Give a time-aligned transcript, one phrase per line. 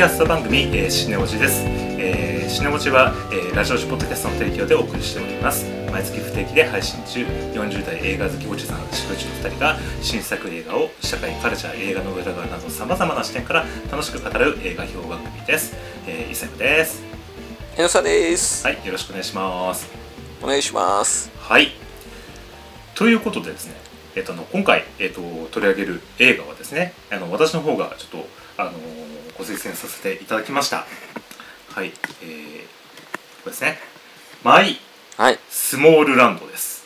[0.00, 5.66] キャスト番組、えー、シネオジです、えー、シネオジは、えーラジオジポッドキャストの提供でお送りしております。
[5.92, 7.26] 毎月不定期で配信中。
[7.26, 15.76] 40代映画好きおじさんしくじの2人が新作映画を社会カルチャー映画の裏側などさまざまな視点から楽しく語る映画評番組です、
[16.06, 17.02] えー、イサムです。
[17.76, 18.66] えのさです。
[18.66, 19.86] はいよろしくお願いします。
[20.42, 21.30] お願いします。
[21.38, 21.72] はい。
[22.94, 23.74] ということでですね
[24.16, 25.20] えっと、あの今回、えっと、
[25.52, 28.72] 取り上げる映画はですねあの私の方がちょっと、あの
[29.40, 30.84] ご推薦させていただきました。
[31.74, 31.92] はい
[32.22, 32.58] えー、
[33.42, 33.78] これですね
[34.44, 34.78] 「マイ・
[35.16, 35.38] はい。
[35.48, 36.84] スモールランド」です。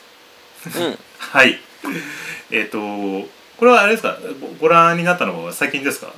[0.65, 0.99] うん。
[1.19, 1.59] はい。
[2.53, 4.17] えっ、とこれはあれですか？
[4.41, 6.13] ごご覧になったのは最近ですか？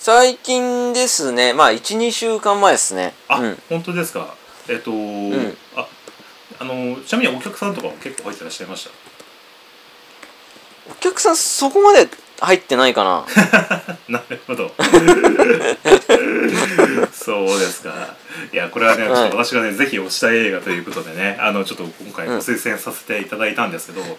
[0.00, 1.52] 最近ですね。
[1.52, 3.14] まあ12週間前ですね。
[3.28, 3.62] あ、うん。
[3.68, 4.34] 本当ですか？
[4.66, 5.56] えっ、と、ん。
[5.76, 5.86] あ
[6.58, 8.90] あのちなみにお客さんとかも結構入ってらっしゃいました？
[10.90, 12.08] お客さんそこまで
[12.40, 13.26] 入ってないかな。
[14.08, 14.74] なるほど。
[17.12, 18.14] そうですか。
[18.52, 24.18] いやこれはね私がねぜひ推したい映画ということでねあのちょっと今回ご推薦させていただいたんですけど、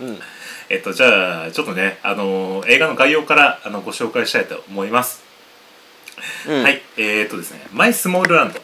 [0.00, 0.20] うん。
[0.68, 5.22] えっとじゃあちょっとねあの映画の概要からあのご紹介したいと思います、
[6.46, 6.62] うん。
[6.62, 6.82] はい。
[6.96, 8.60] えーっとですね「マイ・スモールランド」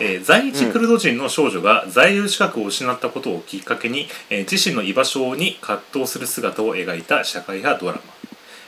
[0.00, 8.00] えー在日クルド人の少女が在留資格を失ったことをきっかけに、えー自身の居場所に葛藤する姿を描いた社会派ドラマ。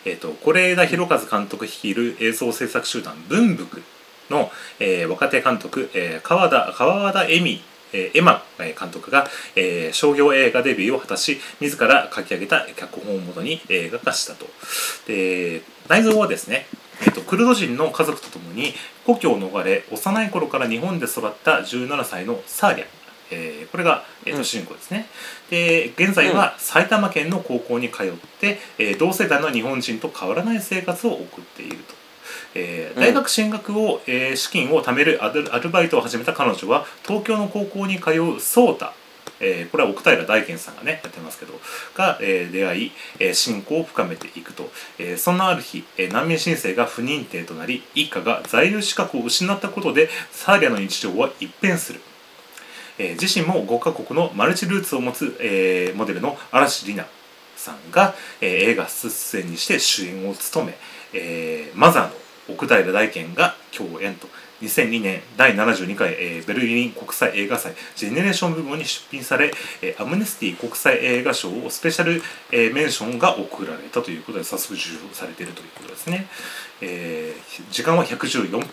[0.05, 3.83] えー、と是枝裕和監督率いる映像制作集団文福
[4.31, 14.47] の、えー若手監督、えー川田川和田恵美えーエマ監督が、えー商業映画デビューを果たし自ら書き上げた脚本をもとに映画化したと。
[15.07, 16.67] で内臓はですね、
[17.03, 18.75] えー、とクルド人の家族と共に
[19.11, 22.87] 故郷を逃れ幼い頃から日本で育った17歳のサーリャ。
[23.33, 24.45] えーこれが、えーとうん。
[24.45, 25.07] 主人公ですね。
[25.51, 28.09] で現在は埼玉県の高校に通っ
[28.41, 31.95] て、えー同世代の日本人と変わらない生活を送っていると。
[32.55, 33.01] えーうん。
[33.01, 38.93] 大学進学を、えー資金を貯めるアルアルバイトを始めた彼女は東京の高校に通う颯太
[39.41, 41.55] えーこれは奥平大賢さんがねやってますけど
[41.95, 52.01] が、えー出会い、えー親交を深めていくと、えーそんなある日、えー難民申請が不認定となり一家が在留資格を失ったことでサーリャの日常は一変する、
[52.99, 57.09] えー自身も5カ国のマルチルーツを持つ、えーモデルの嵐里奈
[57.57, 60.75] さんが、えー映画出演にして主演を務め、
[61.15, 62.15] えーマザーの
[62.49, 64.29] 奥平大賢が共演と。
[64.61, 72.23] 2002年第72回、えーベルリン国際映画祭ジェネレーション部門に出品され、えーアムネスティ国際映画賞をスペシャル、
[72.53, 76.27] えーメンションが贈られたということで早速受賞されているということですね、
[76.81, 78.65] えー時間は114分、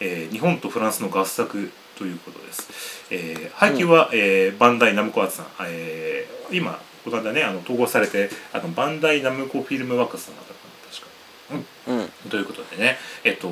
[0.00, 10.63] えー日本とフランスの合作ということです、えー配給は、えーバンダイナムコアーツさん、えー今この間ねあの統合されてあのバンダイナムコフィルムワークスさんだったかな確か
[11.50, 12.30] うん。
[12.30, 13.48] ということでね、えっと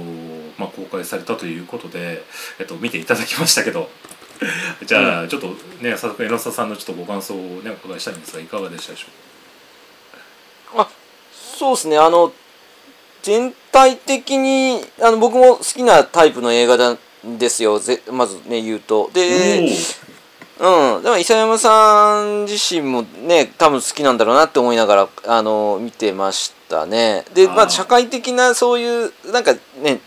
[0.58, 2.24] まあ、公開されたということで、
[2.58, 3.90] えっと、見ていただきましたけど
[4.84, 5.48] じゃあ、ちょっと
[5.80, 10.88] ね早速榎田さんのちょっとご感想をねお伺いしたいんですがいかがでしたでしょあ
[11.32, 11.98] そうですね。
[11.98, 12.32] あの
[13.22, 17.78] 全体的にあの僕も好きなタイプの映画なんですよ。
[17.78, 19.04] ぜまずね言うと。
[19.04, 19.68] うかで
[20.58, 27.24] うん、でも伊佐山さん自身もね多分好きなんだろうなって思いながらあの見てましたね。
[27.34, 29.52] でまあ社会的なそういうなんか
[29.82, 30.00] ね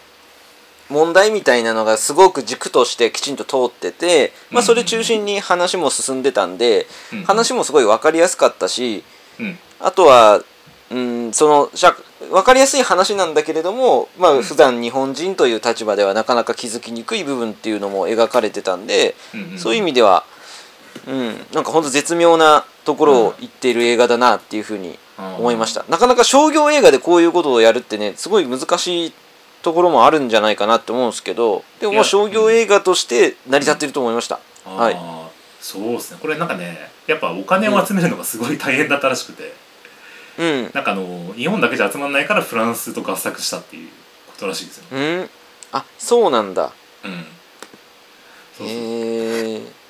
[0.89, 7.23] 問題みたいなのがすごく軸としてきちんと通ってて、まあ、それ中心に話も進んでたんで、うん。
[7.23, 9.03] 話もすごい分かりやすかったし
[9.39, 9.57] うん。
[9.79, 10.43] あとは、
[10.91, 11.95] うん、その社
[12.29, 20.23] 分かりやすい話なんだけれども、まあ普段日本人という立場ではなかなか気づきにくい部分っていうのも描かれてたんで、うんうんそういう意味では、
[21.07, 29.14] うん、なんか本当絶妙なところを言っている映画だなっていうふうに思いました、なかなか商業映画でこういうことをやるってねすごい難しい
[29.62, 34.76] ところもあるんじゃないかなって思うんですけどでも商業映画として成り立ってると思いました、あー。
[34.76, 34.97] はい。
[35.62, 36.20] そうですね。
[36.22, 39.53] これなんかねやっぱお金を集めるのがすごい大変だったらしくて、
[40.38, 40.64] うん。
[40.73, 43.90] なんかあの日本だけじゃ集まらないからフランスと合作したっていう
[44.28, 44.84] ことらしいですよ。
[44.96, 45.29] ねうん。
[45.72, 46.72] あそうなんだ。
[47.03, 47.26] うん。
[48.56, 48.78] そうそう。
[48.78, 49.84] へえー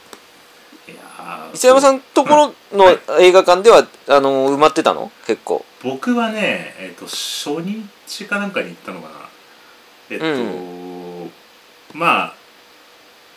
[1.55, 2.89] 伊勢山さんところの
[3.21, 5.09] 映画館ではあの埋まってたの？
[5.25, 5.63] 結構。
[5.81, 9.15] 僕はね、えっと初日かなんかに行ったのかな。
[10.09, 12.35] えっと、まあ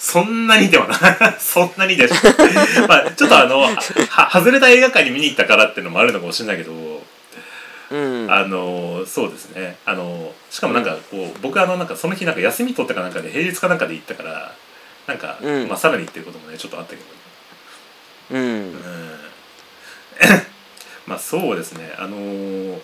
[0.00, 0.98] そんなにではない
[1.38, 2.14] そんなにでしょ
[2.88, 8.26] まあちょっとあのは外れた映画館に見に行ったからっていうのもあるのかもしれないけど、うん。
[8.28, 9.76] あのそうですね。
[9.86, 14.52] あのしかもなんかこう僕あのなんかその日なんか休み取ったかなんかで平日かなんかで行ったから
[15.06, 15.68] なんか、うん。
[15.68, 17.02] まあさらにっていうこともねちょっとあったけど
[18.30, 18.40] うん。
[18.40, 18.44] う
[18.74, 18.74] ん。
[21.06, 21.94] まあそうですね。
[21.98, 22.78] あのー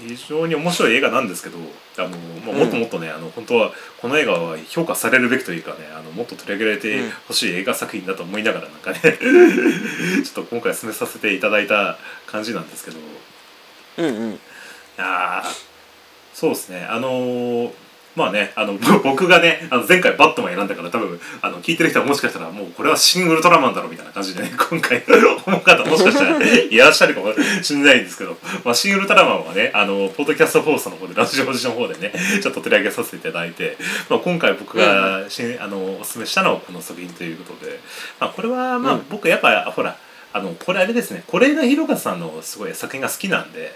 [0.00, 1.58] 非常に面白い映画なんですけど
[1.98, 2.16] あの、
[2.46, 8.98] まあ、もっともっとね、あの本当はこの映画は評価されるべきというかねあのもっと取り上げられてほしい映画作品だと思いながらなんかね
[10.24, 12.98] ちょっと今回進めさせていただいた感じなんですけど。
[13.98, 14.40] うんうん。
[14.98, 15.72] あー
[16.34, 16.86] そうですね。
[16.88, 17.70] あのー
[18.14, 25.02] まあねあの僕がねあの前回バットマン選んだから多分あの聞いてる人はもしかしたらもうこれはシン・ウルトラマンだろみたいな感じでね 今回
[25.46, 27.32] 思う方もしかしたらいらっしゃるかも
[27.62, 32.12] しれないんですけど、まあ、シン・ウルトラマンはねあのポッドキャスト放送の方でラジオジの方でね
[32.42, 33.76] ちょっと取り上げさせていただいて、
[34.08, 37.80] まあ、今回僕がし、あのおすすめしたのはこの作品ということで、
[38.20, 39.96] まあ、これはまあうん僕やっぱほら
[40.32, 43.74] あのこれあれですね是枝裕和さんのすごい作品が好きなんで。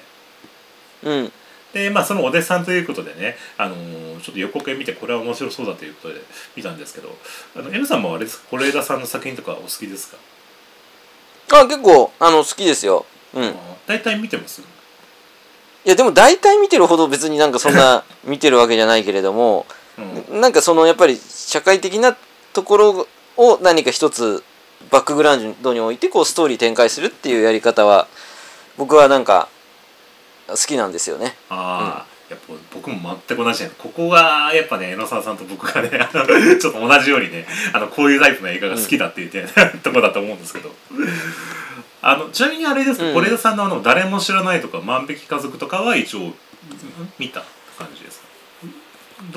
[1.02, 1.32] うん
[1.76, 6.20] でまあそのお弟子さんということでね、あのーちょっと予告編見てこれは面白そうだということで
[6.56, 7.14] 見たんですけど
[7.54, 8.56] あの M さんもあれですか？
[8.58, 10.16] 是枝さんの作品とかお好きですか、
[11.60, 13.04] あ結構あの好きですよ。
[13.34, 13.54] うん。
[13.86, 14.62] 大体見てます？
[15.84, 19.66] やでも大体見てるほど別になんかそんな 見てるわけじゃないけれども
[20.30, 20.40] うん。
[20.40, 22.16] なんかそのやっぱり社会的な
[22.54, 23.06] ところ
[23.36, 24.42] を何か一つ
[24.90, 28.08] バックグラウンドに置いてこうストーリー展開するっていうやり方は
[28.78, 29.48] 僕はなんか
[30.48, 31.36] 好きなんですよね。
[31.50, 36.26] ああ、やっぱ僕も全く同じやここがやっぱね榎沢さんと僕がね あの
[36.58, 39.46] ちょっと同じようにねあのこういうタイプの映画が好きだっていう点、
[39.82, 40.70] とこだと思うんですけど。
[42.02, 43.06] あのちなみにあれですか？
[43.06, 43.14] うん。
[43.14, 46.34] 是枝さんのあの「誰も知らない」とか「万引き家族」とかは一応ん
[47.18, 47.42] 見た
[47.76, 48.20] 感じです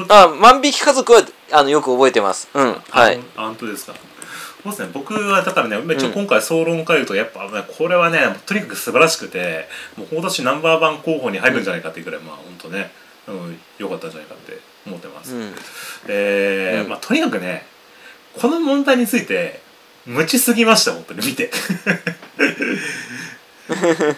[0.07, 0.23] か？
[0.23, 2.47] あ万引き家族はあのよく覚えてます。
[2.53, 2.81] うん。
[2.89, 3.19] はい。
[3.35, 3.93] あ本当ですか？
[4.63, 4.89] そうですね。
[4.93, 9.67] 僕はだからね一応今回総論会とやっぱねこれはねとにかく素晴らしくて
[9.97, 12.91] もう今年ナンバーワン候補に入るんじゃないかっていうくらい、まあ本当ね
[13.27, 15.53] うん良かったんじゃないかって思ってます、うん。
[16.07, 16.89] で、うん。
[16.89, 17.65] まあとにかくね
[18.39, 19.61] この問題について
[20.05, 21.25] 無知すぎました本当に。
[21.25, 21.51] 見て。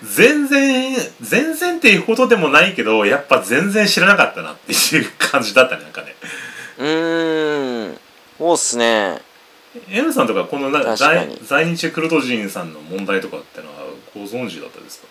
[0.04, 6.16] 全然全然っていうほどでもないけどやっぱ全然知らなかったなっていう感じだったねなんかね。
[6.80, 8.00] うーん。
[8.38, 9.22] そうっすね。
[9.89, 13.73] M さんとかこのな在日クルド人さんの問題とかってのは
[14.13, 15.07] ご存知だったですか、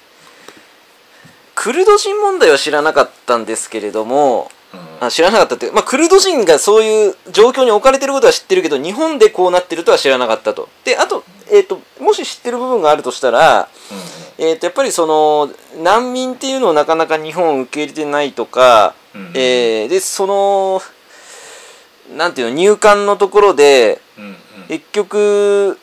[1.55, 5.07] クルド人問題は知らなかったんですけれどもうん。
[5.07, 10.69] あ知らなかったっていうかまあクルド人がそういう状況に置かれてることは知ってるけど日本でこうなってるとは知らなかったと。
[10.85, 13.69] であと,、えー、ともし知ってる部分があるとしたら、
[14.39, 15.51] えー、とやっぱりその
[15.83, 19.31] 難民っていうのをなかなか日本受け入れてないとか、うんうん。
[19.35, 20.83] えーでその
[22.17, 24.10] なんていうの入管のところでうんうん
[24.71, 25.77] 結局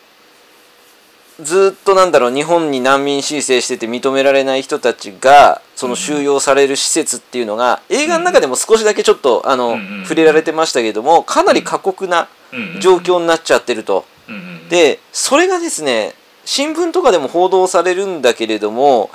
[1.42, 14.06] ずっとなんだろう日本に難民申請してて認められない人たちがその収容される施設っていうのが映画の中でも少しだけちょっとあの、うんうん触れられてましたけれどもかなり過酷なうんうん状況になっちゃってると。
[14.30, 16.13] うんうんでそれがですね
[16.45, 19.10] 新聞とかでも報道されるんだけれども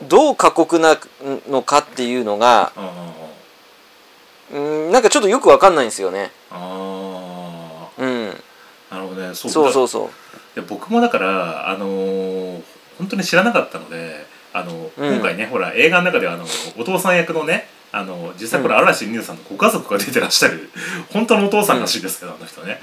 [0.00, 0.08] うん。
[0.08, 0.96] どう過酷な
[1.50, 2.72] のかっていうのが
[4.52, 4.92] うんうんうん。
[4.92, 6.30] なんかちょっとよくわかんないんですよね。
[9.34, 10.04] そうそうそううそう。
[10.04, 10.08] い
[10.56, 12.62] や僕もだからあのー
[12.98, 15.14] 本当に知らなかったのであの、うん。
[15.14, 16.44] 今回ねほら映画の中ではあの
[16.76, 20.68] お父さん役のねあの実際これ嵐美優さんのご家族が出てらっしゃる
[21.10, 22.78] 本当のお父さんらしいですけど、あの人ね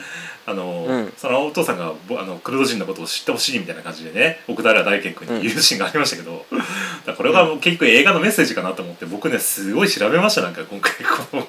[0.46, 1.14] あの、うん。
[1.18, 6.64] そのお父さんがぼあのクルド人のことを知ってほしいみたいな感じでね奥平大賢君に言うシーンがありましたけど、だか
[7.08, 10.94] らこれがもう結局映画のメッセージかなと思って僕ねすごい調べましたなんか今回
[11.32, 11.48] この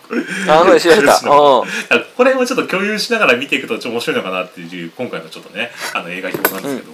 [0.53, 1.21] あこれ調べた。
[2.17, 6.93] これもちょっと共有しながら見ていくとちょっと面白いのかなっていう今回のちょっとねあの映画表なんですけど、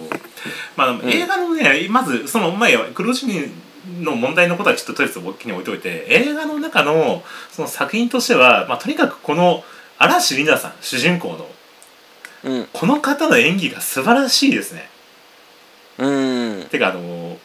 [0.75, 3.51] まあ、映画のねまずその前クルド人
[4.01, 9.63] の問題のことはちょっととりあえず大きに置いといて映画の中のその作品としては、まあ、とにかくこの
[9.97, 11.47] 嵐里奈さん主人公の
[12.43, 12.67] うん。
[12.71, 14.89] この方の演技が素晴らしいですね。
[15.97, 16.65] うん。
[16.69, 17.37] てかあの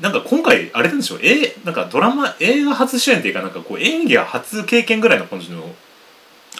[0.00, 1.20] なんか今回あれなんでしょう。
[1.22, 5.62] えなんかドラマ映画初主演っていうかなんかこう演技が初経験ぐらいの感じの。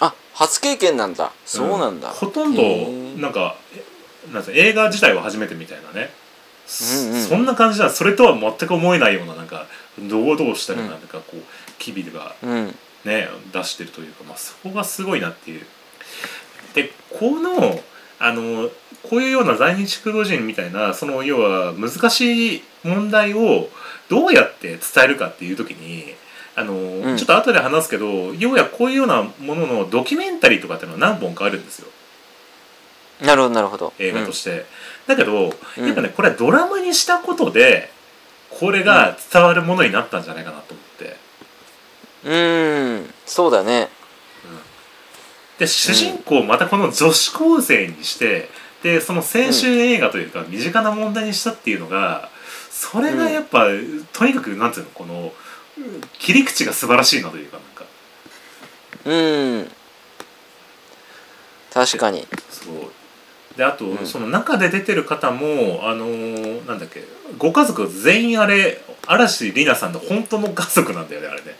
[0.00, 1.32] あ初経験なんだ。
[1.44, 2.62] そうなんだ、ほとんど
[3.20, 6.10] なんかえなん映画自体は初めてみたいなね、
[6.66, 7.22] そうんうん。
[7.22, 9.66] そんな感じだそれとは全く思えないようななんか
[9.98, 11.40] 堂々したようなうんなんかこう
[11.78, 12.74] 機微がうん。
[13.04, 15.66] ね出してるというか、まあ、そこがすごいなっていう
[16.74, 17.80] でこの
[18.18, 18.68] あの
[19.08, 23.68] こういうような在日クルド人みたいなその要は難しい問題を
[24.08, 26.14] どうやって伝えるかっていう時に
[26.56, 26.74] あの、
[27.14, 27.16] ん。
[27.16, 31.88] ちょっと後で話すけど要やこういうようなもののドキュメンタリーとかっていうのは何本かあるんですよ。
[33.22, 33.92] なるほどなるほど。
[33.98, 34.66] 映画として、
[35.06, 35.86] だけどうん。
[35.86, 37.90] やっぱねこれはドラマにしたことで
[38.50, 41.16] これが伝わるものになったんじゃないかなと思って。
[42.24, 43.14] うんうん。
[43.26, 43.88] そうだね
[45.58, 48.48] で主人公をまたこの女子高生にして
[48.82, 52.28] でその青春映画というか身近な問題にしたっていうのが
[52.74, 53.68] それがやっぱ、
[54.12, 55.32] とにかくなんていうのこの
[56.18, 57.84] 切り口が素晴らしいなというかなんか。
[59.04, 59.70] うん。
[61.72, 62.26] 確かに。
[62.50, 63.56] そう。
[63.56, 64.06] であと、うん。
[64.06, 67.04] その中で出てる方もあのーなんだっけ
[67.38, 71.56] ご家族全員あれ嵐里奈さんの本当の家族なんだよねあれね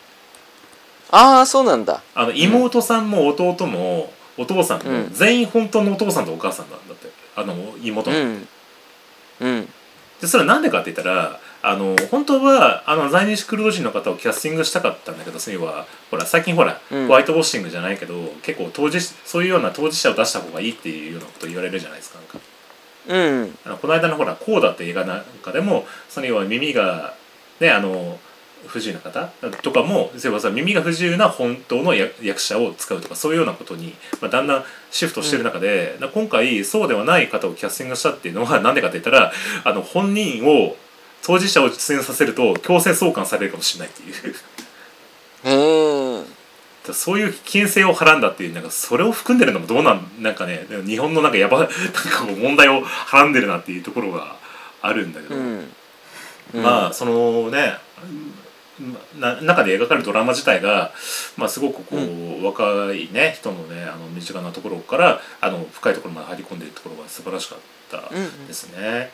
[1.11, 2.03] ああそうなんだ。
[2.15, 5.11] あの妹さんも弟もお父さんもうん。
[5.13, 7.09] 全員本当のお父さんとお母さんなんだって。
[7.37, 8.49] あの妹の、うん。
[9.41, 9.69] うん。
[10.21, 15.87] でそれはなんでかって言ったらあの本当はあの在日クルド人の方をキャスティングしたかったんだけどそれは。
[16.11, 17.07] ほら最近ほら、うん。
[17.07, 22.39] ホワイトウォッシングじゃないけど結構当事そういうような当事者を出した方がいいっていうようなことを言われるじゃないですかなんか。
[23.07, 23.59] うん。
[23.65, 27.15] あのこの間のほら「コーダ」って映画なんかでもその要は耳が
[27.61, 28.19] ねあの
[28.66, 29.33] 不自由な方？
[29.62, 39.33] とかもそういえばさ耳が不自由な本当の役役者を使うとかそういうようなことに、まあ、だんだんシフトしてる中で、だ今回そうではない方をキャスティングしたっていうのは何でかって言ったら
[39.64, 40.76] あの本人を
[41.23, 46.25] 当事者を出演させると強制送還されるかもしれないっていう。
[46.92, 51.73] そういう危険性をはらんだっていうなんかそれを含んでるのもどうなんなんかね日本のなんかやばなんか
[52.26, 54.37] こう問題をはらんでるなっていうところが
[54.83, 55.35] あるんだけど。
[55.35, 55.73] うん。
[56.52, 57.78] まあそのね
[59.19, 60.93] な中で描かれるドラマ自体が、
[61.37, 67.59] まあ、すごくこう、若いね人のねあの身近なところからあの深いところまで入り込んでいるところが素晴らしかっ
[67.90, 69.11] たうんですね。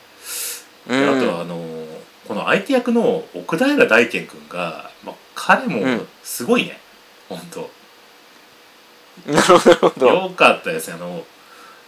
[0.88, 1.00] うん。
[1.00, 1.60] であとはあの
[2.26, 6.08] この相手役の奥平大賢君が、まあ、彼もうん。
[6.22, 6.78] すごいね、
[7.28, 7.70] 本当。
[9.30, 10.94] なるほどよかったですね。
[10.94, 11.24] あの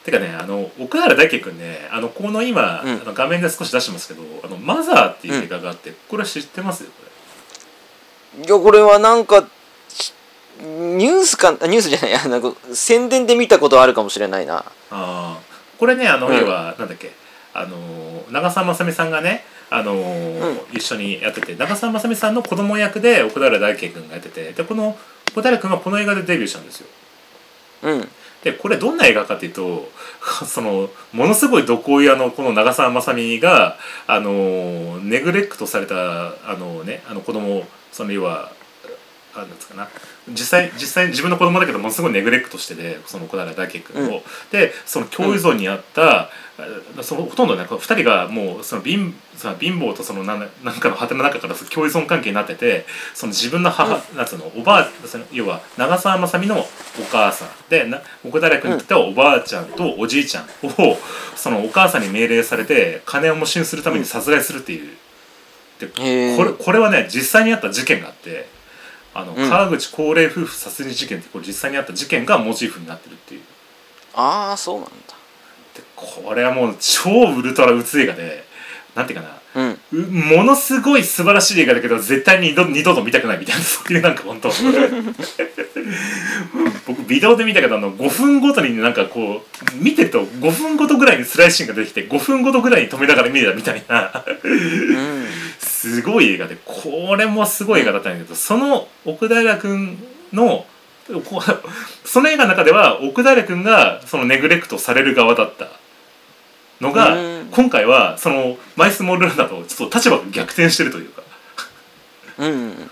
[0.04, 2.90] てかねあの奥原大輝君ねあのこの今、うん。
[3.00, 7.11] あの画面で少し出してますけど「あのマザー」っていう映画があって、これ知ってますこれ
[8.38, 9.46] いやこれはなんか
[9.88, 10.14] し
[10.60, 14.64] ニュースかあニュースじゃないあ なんか宣伝で見たことあるかもしれないな。
[14.90, 15.78] あー。
[15.78, 16.36] これねあの、うん。
[16.36, 17.12] 要はなんだっけ。
[17.54, 17.76] あの
[18.30, 20.60] 長澤まさみさんがねあのん。
[20.72, 24.96] 一緒にやってて長澤まさみさんの子供役で奥平大輝君がやっててでこの
[25.32, 26.86] 奥平君はこの映画でデビューしたんですよ。
[27.82, 28.08] うん。
[28.42, 29.88] でこれどんな映画かっていうと
[30.46, 38.52] そのものすごい毒親のこの長澤まさみがあのネグレクトされたあのねあの子供をその要は
[39.34, 39.88] あなんつうかな。
[40.28, 44.22] 実際実際に自分の子供だけどものすごいネグレクトしててその小平大輝君を、うん
[44.52, 46.28] でその教依存にあった、あ
[47.02, 52.84] そのほとんどねこの2人がもうその貧その貧乏とそのなんなんかの果ての中からその共依存関係になってて
[53.14, 56.64] その自分の母、なんつうのおばあその要は長澤まさみのお
[57.10, 57.48] 母さん。
[57.70, 60.98] でな奥平君にとってはおばあちゃんとおじいちゃんを
[61.34, 64.96] そのお母さんに命令されて金を没収するために殺害するっていう。
[65.86, 68.46] でこれこれはね実際にあった事件があって
[69.14, 69.48] あの、うん。
[69.48, 73.42] 川口高齢夫婦殺人事件ってこれ実際にあった事件がモチーフになってるっていう。
[74.14, 74.92] ああそうなんだ。
[75.74, 78.44] でこれはもう超ウルトラうつ映画で
[78.94, 79.38] なんていうかな。
[79.54, 79.78] うん。
[79.92, 79.96] う
[80.36, 84.50] ものすごい素晴らしい映画だけど絶対に二度二度と見たくないみたいなそういうなんか本当。
[86.86, 94.24] 僕ビデオで見たけどあの5分ごとになんかこう見てると5分ごとぐらいに辛いシーンが出てきて5分ごとぐらいに止めながら見れたみたいな。
[94.42, 95.26] うん
[95.82, 99.98] すごい映画でこれもすごい映画だったんだけどその奥平君
[100.32, 100.64] の
[102.04, 105.66] その映画の中では奥平君がそのネグレクトされる側だった
[106.80, 107.48] のがうん。
[107.50, 111.22] 今回はそのマイスモールランナーとちょっと立場が逆転してるというか。
[112.38, 112.90] うん。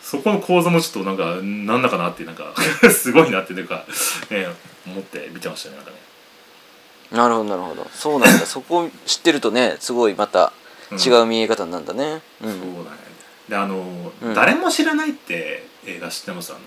[0.00, 2.54] そこの構造もちょっとなんかなんだかなってなんか
[2.90, 3.84] すごいなっていうか、
[4.30, 4.48] ね、
[4.86, 5.96] 思って見てましたねなんかね。
[7.10, 7.86] なるほどなるほど。
[7.92, 8.46] そうなんだ。
[8.46, 10.52] そこを知ってるとねすごいまた
[10.92, 12.22] 違う見え方になるんだね。
[12.40, 12.96] うそんうだね。
[13.48, 14.34] であの、うん。
[14.34, 16.52] 誰も知らない」って映画知ってます？
[16.52, 16.60] あの。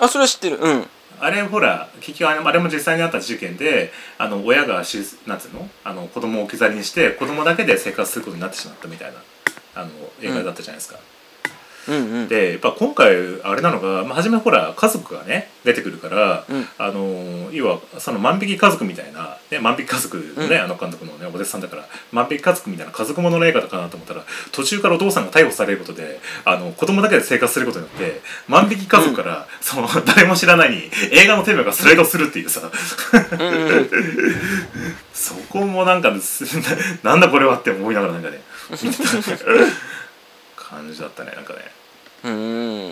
[0.00, 0.58] あそれは知ってる。
[0.58, 0.86] うん。
[1.20, 5.68] あれほら結局あれあれも実際にあった事件であの親がしなんつうの？
[5.84, 9.18] あの子供を置き去りにして子供だけで生活することになってしまったみたいな
[9.74, 9.90] あの
[10.22, 10.96] 映画だったじゃないですか。
[10.96, 11.17] うん
[11.88, 16.66] うんでやっぱ今回あれなのが、まあ、初めほら家族がね出てくるから、うん。
[16.78, 20.62] あの要はその万引き家族みたいな、ね、万引き家族のね、うん。
[20.62, 32.60] あの監督のねお弟子さんだから万引き家族みたいな家族ものの映画かなと思ったら途中からお父さんが逮捕されることであの子供だけで生活することによって万引き家族から、その誰も知らないに映画のテーマがスライドするっていうさ。
[33.32, 33.90] うんうん
[35.18, 36.44] そこもなんかす
[37.02, 38.40] なんだこれはって思いながらなんかね
[40.54, 41.77] 感じだったねなんかね。
[42.24, 42.90] うん。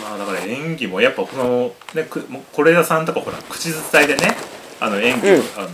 [0.00, 4.36] まあだから演技もやっぱこのねくもう是枝さんとかほら口伝えでね
[4.80, 5.40] あの演技を、うん。
[5.56, 5.68] あの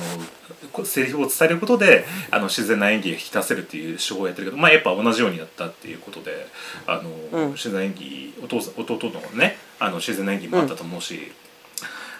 [0.72, 6.46] こセリフを伝えることであの自然な演技を引き出せるっていう手法をやってるけどまあやっぱ同じようにやったっていうことで
[6.86, 7.00] あ
[7.32, 7.52] の、うん。
[7.52, 11.32] 自然演技お父さん弟のねあの自然な演技もあったと思うし、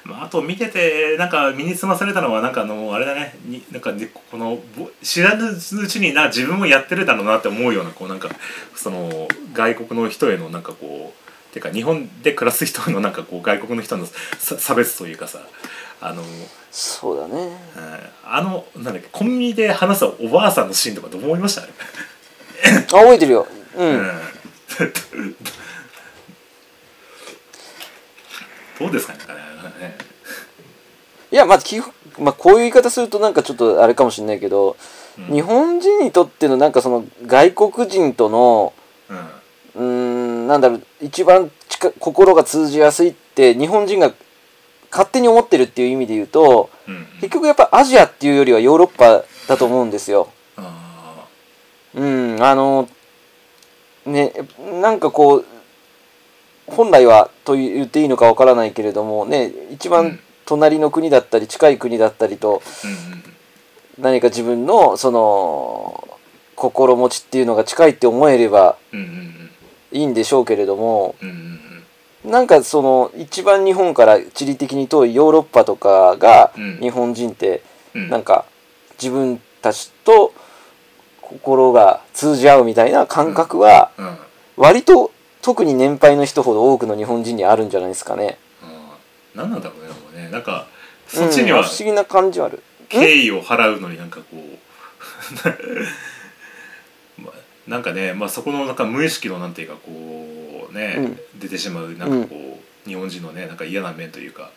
[0.07, 3.37] まあ、あと見ててなんか身につまされたのはなんかあのあれだね。
[3.45, 8.29] になんかねこのぼ知らぬうちにな自分もやってるだろうなって思うようなこうなんか
[8.77, 11.13] その外国の人へのなんかこ
[11.51, 15.41] うてか日本で暮らす人へのなんかこう外国の人のさ差別というかさ
[16.01, 16.23] あの、
[16.71, 17.35] そうだね。
[17.77, 17.99] うん
[18.29, 21.63] あのなんだっけコンビニで話すおばあさんのシーンとかどう思いました？
[21.65, 21.73] あれ
[22.73, 23.49] あ覚えてるよ。
[23.77, 24.11] うん、うん。
[28.79, 29.35] どうですかねなんか
[29.71, 29.97] ね。
[31.31, 34.77] いやまあ基本、まあ、こういう言い方するとなんかちょっとあれかもしれないけど、
[35.19, 35.35] うん。
[35.35, 38.73] 日本人にとってのなんかその外国人との
[39.09, 39.19] うん。
[39.77, 44.13] うーんなんだろう一番近心が通じやすいって日本人が
[44.91, 47.07] 勝手に思ってるっていう意味で言うとうん。
[47.21, 50.29] 結局やっぱアジアっていうよりはヨーロッパだと思うんですよ。
[50.57, 51.27] あ
[51.95, 52.89] うんあの
[54.05, 54.33] ね
[54.81, 55.45] なんかこう
[56.67, 60.21] 本来はと言っていいのかわからないけれどもね一番うん。
[60.47, 62.63] 隣の国だったり近い国だったりと
[63.99, 66.09] 何か自分のその
[66.55, 68.77] 心持ちっていうのが近いって思えれば
[69.91, 71.17] いいんでしょうけれども
[72.25, 76.79] なんかその一番日本から地理的に遠いヨーロッパとかがうん。
[76.81, 77.63] 日本人って
[77.95, 78.09] うん。
[78.09, 78.45] なんか
[79.03, 80.33] 自分たちと
[81.23, 84.17] 心が通じ合うみたいな感覚はうん。
[84.57, 85.11] 割と
[85.47, 88.37] 特に年配の人ほど多くの日本人にあるんじゃないですかね。
[88.65, 90.67] あー何なんだろうねでもねなんか
[91.07, 92.65] そっちにはうん不思議な感じはある。
[92.89, 94.37] 敬意を払うのになんかこう
[97.23, 97.35] まあ
[97.71, 104.51] なんかね、まあ、そこのなんか無意識のなんていうかこうね、出てしまうなんかこう、日本人のねなんか嫌な面というか、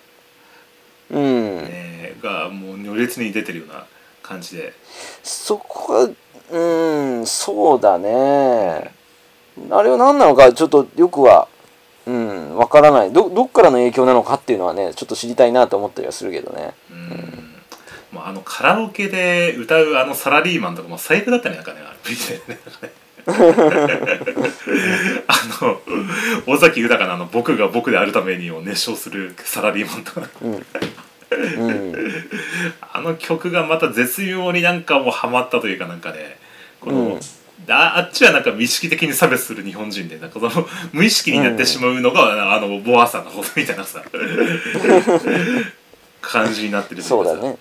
[1.12, 1.58] うん。
[1.66, 3.86] ね、がもう如烈に出てるような
[4.24, 4.74] 感じで
[5.22, 6.10] そこは
[6.50, 6.60] う
[7.22, 8.98] んそうだね。
[9.72, 11.48] あれは何なのかちょっとよくは
[12.06, 13.14] うんわからない。
[13.14, 16.74] どどっからの影響なのかっていうのはねちょっと知りたいなと思ったりはするけどね。
[16.92, 17.54] うん、
[18.12, 22.00] まあ、あのカラオケで歌うあのサラリーマンとかも最悪だったねなんかねあれ
[25.28, 25.34] あ
[26.48, 30.28] の尾崎豊のあの「僕が僕であるために」を熱唱するサラリーマンとか。
[30.42, 30.54] うん。
[30.56, 31.96] うん。
[32.92, 36.40] あの曲がまた絶妙になんかもうハマったというかなんかね
[36.82, 37.20] この、うん
[37.68, 44.02] ああっちはなんか無意識的に差別する日本人でなんかその 無意識になってしまうのが、あのボアさんのことみたいなさ
[46.22, 47.58] 感じになってるそうだね。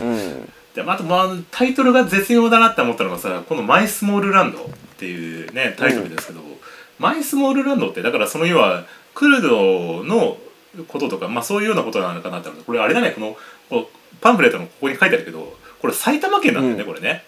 [0.00, 0.52] うん。
[0.74, 6.40] であとまあタイトルが絶妙だなって思ったのがさこの「マイスモールランド」っていうねタイトルですけど、
[6.98, 10.38] マイスモールランドってだからその要はクルドの
[10.88, 13.36] こととか、まあ、そういうようなことなのかなってこれあれだねこの
[14.20, 16.88] パンフレットのここに書いてあるけどこれ埼玉県なんだよね、うん。
[16.88, 17.24] これね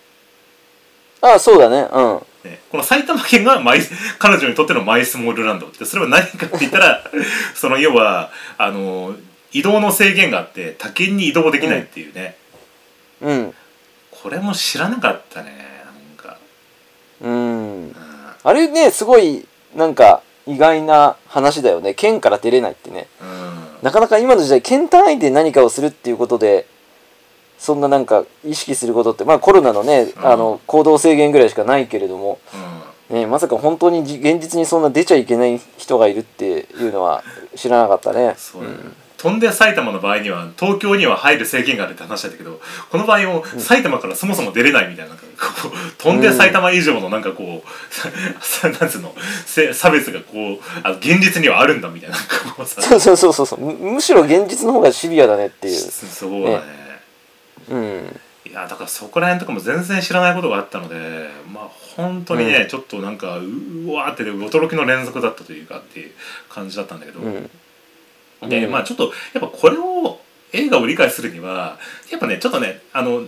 [1.25, 1.89] あそうだね。
[1.91, 2.23] うん。
[2.45, 3.81] ねこの埼玉県がマイ
[4.19, 7.03] 彼女にとってのマイスモールランドってそれは何かって言ったら
[7.55, 9.15] その要はあの
[9.53, 12.37] 移動の制限があって他県に移動できないっていうね、
[13.23, 13.55] うん。
[14.11, 16.37] これも知らなかったねなんか。
[17.23, 17.33] うん。
[17.33, 17.97] うん
[18.47, 21.95] あれねすごいなんか意外な話だよね。
[21.95, 23.09] 県から出れないってね。
[23.23, 23.45] うん
[23.85, 26.67] なかなか今の時代県単位で何かをするっていうことで
[27.64, 30.27] そんななんか意識することってまあコロナのね、うん。
[30.27, 32.38] あの行動制限ぐらいしかないけれども、
[33.11, 33.20] うん。
[33.20, 37.24] ね、まさか本当にじ現実にそんな出ちゃいけない人がいるっていうのは
[37.57, 38.35] 知らなかったね。
[38.37, 38.77] そうだね
[39.16, 45.24] 飛んで埼玉の場合には東京には入る制限があるって話だけどこの場合も埼玉からそもそも出れないみたいななんか
[45.62, 49.14] こう飛んで埼玉以上のなんかこう、さ なんつうの
[49.46, 52.16] せ差別がこうあの現実にはあるんだみたいな
[52.66, 53.61] そうそうそうそうそう。
[53.61, 55.74] むむしろ現実の方がシビアだねっていう。
[55.74, 56.84] そうだね
[57.68, 58.20] うん。
[58.46, 66.12] いやだからそこら辺とかも全然知らないことがあったのでまあ本当にね、うんちょっとなんかううわーって驚きの連続だったというかっていう
[66.48, 67.50] 感じだったんだけど、うん。
[68.48, 70.20] で、うんまあちょっとやっぱこれを
[70.53, 71.79] 映画を理解するには
[72.11, 73.27] やっぱねちょっとねあの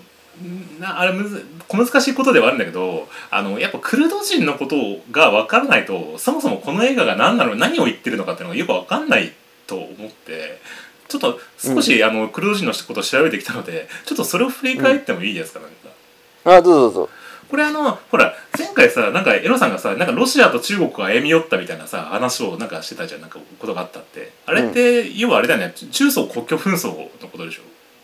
[0.78, 4.76] なあれむず小難しいことではあるんだけどあのやっぱクルド人のこと
[5.10, 9.32] が分からないとそもそもこの映画が何なの何を言ってるのかっていうのがよく分かんない
[9.66, 10.60] と思って
[11.08, 16.56] ちょっと少し、あのクルド人のことを調べてきたのでちょっとそれを振り返ってもいいですか、なんか。
[16.58, 17.08] あどうぞどうぞ。
[17.48, 27.62] これあのほら前回さなんかエロさんがさなんかロシアと中国が歩み寄ったみたいなさ話をなんかしてたじゃんなんかことがあったってあれって、要はあれだよね中ソ国境紛争のことでしょ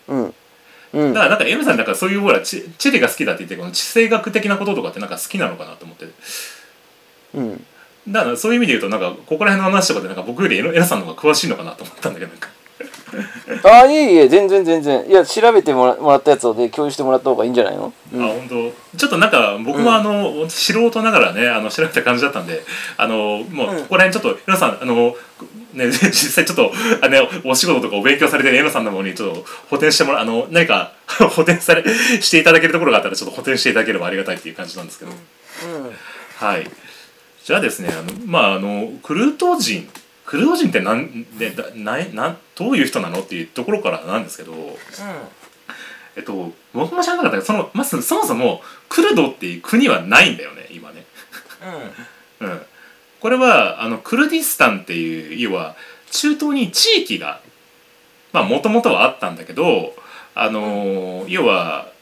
[0.09, 0.35] うん。
[0.93, 1.25] うんだか。
[1.25, 6.07] らなんかエロさんなんかそういうほらチチェレが好きだって言ってこの地政学的なこととかってなんか好きなのかなと思って
[7.35, 7.67] うん。
[8.09, 12.49] だからそういう意味で言うとなんかここら辺の話とかでなんか僕よりエロエロさんの方が詳しいのかなと思ったんだけどなんか
[13.65, 15.05] あいえいえ全然全然。
[15.09, 18.25] いや調べてもらもらったやつをで共有してもらった方がいいんじゃないの、うん。
[18.25, 18.99] あ本当。
[18.99, 22.63] ちょっとなんか僕もあの、素人ながらねあの調べた感じだったんで
[22.97, 23.83] あのもううん。
[23.83, 25.17] ここら辺ちょっと皆さんあの
[25.75, 31.85] ね 実際ちょっとあのお仕事とかお勉強されてるエマさんの方にちょっと補填してもらあの何か 補填され
[32.21, 35.13] していただけるところがあったらちょっと補填していただければありがたいっていう感じなんですけど、
[36.37, 36.71] はい。
[37.45, 39.89] じゃあですねあのまああのクルト人
[40.33, 44.55] クルド人ってなんでだないなんどういう人なのっていうところからなんですけど、
[46.17, 51.05] えっと、僕も知らなかったけどそのまずそもそもクルドっていう国はないんだよね今ね。
[52.41, 52.63] うん、
[53.21, 55.77] これはあのクルディスタンっていう要は
[56.11, 57.43] 中東に地域が
[58.33, 59.95] まあもともとはあったんだけど
[60.35, 61.93] あの要は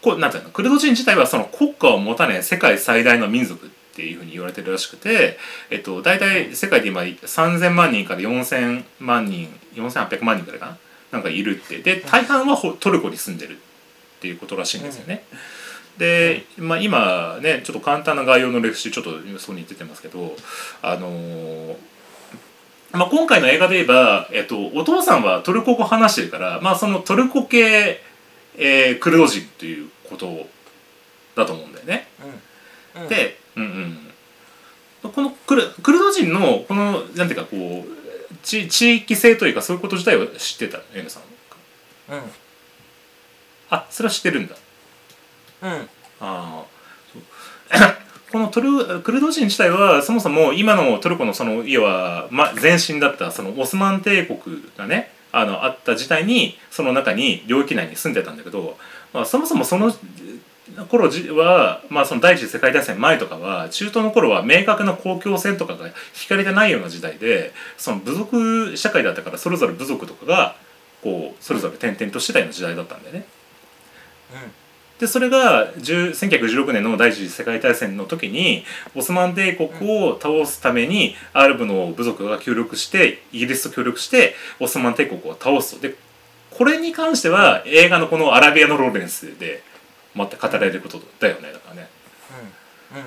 [0.00, 5.38] こうなんていうのクルド人自体はその国家を持たない世界最大の民族っていうふうに言われてるらしくて、
[5.70, 10.78] えっと、大体世界で今3,000万人から4,000万人4,800万人ぐらいかな？
[11.12, 13.56] なんかいるってで大半はほトルコに住んでるっ
[14.20, 15.24] ていうことらしいんですよね。
[15.98, 20.36] で、まあ、今ねちょっと簡単な概要の歴史ちょっとそこに出てますけど
[20.82, 21.76] あのー
[22.92, 28.00] まあ、今回の映画で言えば、えっと、お父さんはトルコ語話してるから、まあ、そのトルコ系、
[28.56, 30.46] えークルド人ということ
[31.36, 32.08] だと思うんだよね。
[33.08, 33.64] で、うん
[35.04, 40.80] うん、このクルクルド人のこのなんていうかこう地地域性というかそういうこと自体は知ってた？
[40.94, 41.22] エムさん。
[43.70, 44.56] あそれは知ってるんだ。
[45.62, 45.86] あ
[46.20, 46.64] あ
[47.12, 47.22] そう。
[48.30, 58.76] このトルクルド人自体はそもそも今のトルコのその要は、ま、前身だったそのオスマン帝国がねあのあった時代にその中に領域内に住んでたんだけど、
[59.12, 59.92] まあ、そもそもその
[60.88, 65.92] 頃は、まあ、その第一次世界大戦前とかは中東の頃は明確な公共線とかが引
[66.28, 70.56] かれてないような時代でその部族社会だったからそれぞれ部族とかが
[71.02, 73.26] こうそれぞれ転々としてたような時代だったんだよね。
[74.98, 79.70] でそれが10 1916年の第一次世界大戦の時にオスマン帝国
[80.04, 85.96] を倒すためにアラブの部族が協力してイギリスと協力してオスマン帝国を倒すとで
[86.50, 89.62] これに関しては映画のこの「アラビアのローレンス」で
[90.14, 91.88] また語られることだよねだからね。
[92.92, 93.04] だか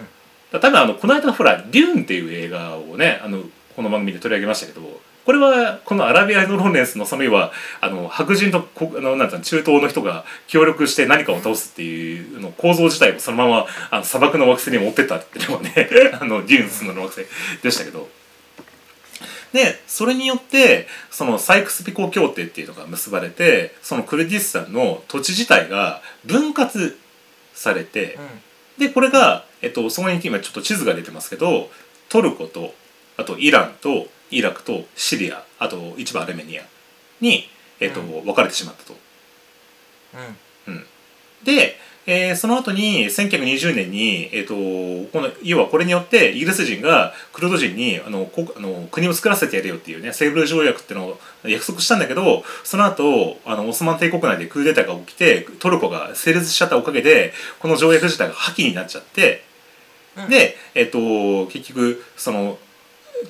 [0.51, 3.43] ら多分あのこの間ほら「デューン」っていう映画をねあの
[3.75, 15.89] この番組で取り上げましたけどこれはこのアラビアのローレンスのその要はあの白人とこあのなんていうの中東の人が協力して何かを倒すっていうの構造自体をそのままあの砂漠の惑星に持ってったっていうのがね
[16.19, 17.27] あのデューンスの惑星
[17.61, 18.09] でしたけど。
[19.53, 26.97] でそれによってそのサイクス・ピコ協定っていうのが結ばれてそのクルディスタンの土地自体が分割
[27.53, 28.17] されて、
[28.79, 31.69] でこれが、えっと、そこに今ちょっと地図が出てますけど
[32.09, 32.73] トルコと
[33.15, 36.63] あとイランとイラクとシリアあと一部アルメニア
[37.21, 37.47] に、
[37.79, 38.95] えっとう分かれてしまったと。
[41.43, 59.43] で、えーその後に1920年に、えっとこの要はこれによってイギリス人がクルド人にあのこあの国を作らせてやれよっていうねセーブル条約っていうのを約束したんだけどその後あのオスマン帝国内でクーデターが起きてトルコが成立しちゃったおかげでこの条約自体が破棄になっちゃって、
[60.29, 62.57] で、えっと結局その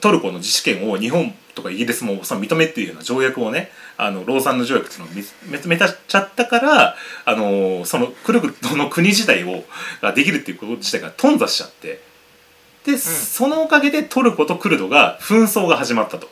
[0.01, 9.63] トルコの自治権を日本とかイギリスもその認めっていうような条約をねあのローザンヌ条約っていうのを認めちゃったからあのそのクルドの国自体を
[10.01, 12.01] ができるっていうこと自体が頓挫しちゃって
[12.85, 16.27] で、そのおかげでトルコとクルドが紛争が始まったと。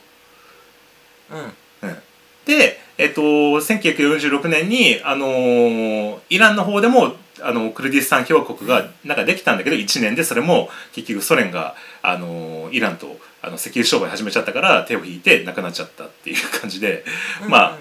[2.44, 17.04] で、えっと、1946年に、あのーイランの方でもあのクルディスタン共和国がなんかできたんだけど1年でそれも結局ソ連が、あのーイランとあの石油商売始めちゃったから手を引いてなくなっちゃったっていう感じで、
[17.48, 17.78] ま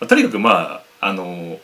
[0.00, 1.58] あとにかくまああのー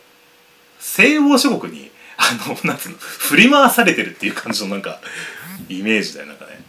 [0.79, 4.99] 西欧諸国にあのなんつうの振り回されてるっていう感じのなんか
[5.67, 6.61] イメージだよなんかね。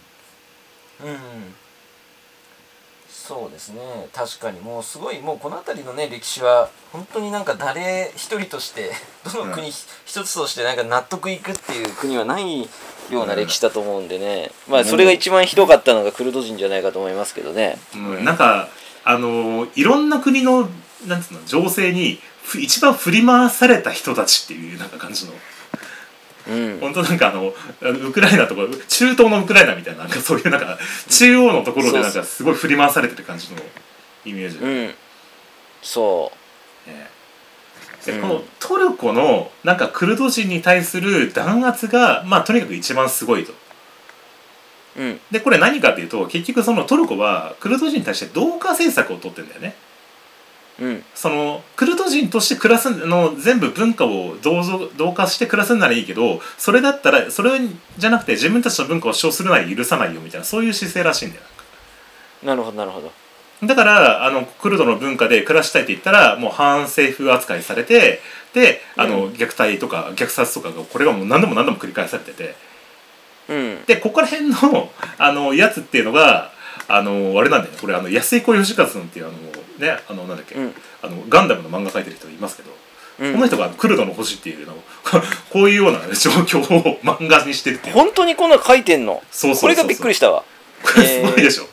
[1.03, 1.55] うん
[3.31, 3.79] そうですね。
[4.11, 4.59] 確かに。
[4.59, 8.91] もうすごいもうこの辺りのね歴史は本当になんか誰一人として
[9.23, 9.73] どの国うん。
[10.05, 12.67] 一つとしてなんか納得いくっていう国はない
[13.09, 17.79] ような歴史だと思うんでね、まあそれが一番ひどかったのがクルド人じゃないかと思いますけどね。
[17.95, 18.67] うん、なんか
[19.05, 20.67] あのいろんな国の
[21.07, 25.31] なんつうの情勢にふ一番振り回された人たちっていうなんか感じの
[26.51, 30.77] うん、本当なんかあのウクライナとか中東のウクライナみたいななんかそういうなんか
[31.09, 33.57] 中央のところでなんかすごい振り回されてる感じの
[34.25, 34.93] イメージ、うん、
[35.81, 36.31] そ
[36.87, 37.09] ね
[38.05, 43.53] でうんこのトルコのなんかクルド人に対する弾圧がまあとにかく一番すごいと。
[44.97, 49.75] う、ん、でこれ何かっていうと結局そのトルコはクルド人に対して同化政策を取ってんだよね。
[50.79, 51.03] うん。
[51.13, 57.59] そのクルド人として暮らすの全部文化を同ぞ同化して暮らすんならいいけどそれだったらそれ
[57.97, 61.43] じゃなくて自分たちの文化を主張するなら許さないよみたいなそういう姿勢らしいんだよ。
[62.43, 63.11] なるほどなるほど。
[63.63, 68.19] だからあのクルドの文化で暮らしたいって言ったらもう反政府扱いされて
[68.53, 69.33] であの、うん。
[69.33, 72.55] 虐待とか虐殺とかがこれがもう何度も何度も繰り返されてて。
[73.49, 73.85] うん。
[73.85, 76.51] でここら辺のあのやつっていうのが
[76.87, 77.77] あのあれなんだよね。
[77.79, 79.33] これあの安井小義和っていうあの
[79.81, 80.73] ねあのなんだっけ、うん。
[81.01, 82.71] あのガンダムの漫画描いてる人いますけど、
[83.19, 83.33] うん。
[83.33, 84.83] この人がクルドの星っていうのを
[85.51, 87.95] こういうような状況を漫画にしてるっていう。
[87.95, 89.21] 本当にこんなの書いてんの？
[89.31, 89.61] そうそうそうそう。
[89.61, 90.43] これがびっくりしたわ。
[90.83, 91.67] こ れすごいでしょ、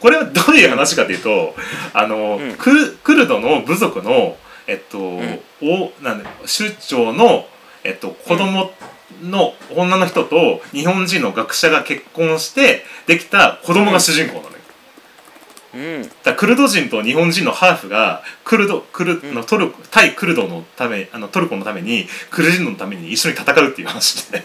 [0.00, 1.54] これはどういう話かというと
[1.92, 2.54] あの、うん。
[2.54, 5.40] クルクルドの部族のえっと、ん。
[5.62, 7.46] おなんだ首長の
[7.84, 8.72] えっと子供
[9.22, 14.57] の女の人と日本人の学者が結婚してできた子供が主人公なのよ、うん
[16.24, 24.42] だクルド人と日本人のハーフがクルドクルのトルコ対クルドのためあのトルコのためにクルド人のために一緒に戦うっていう話で。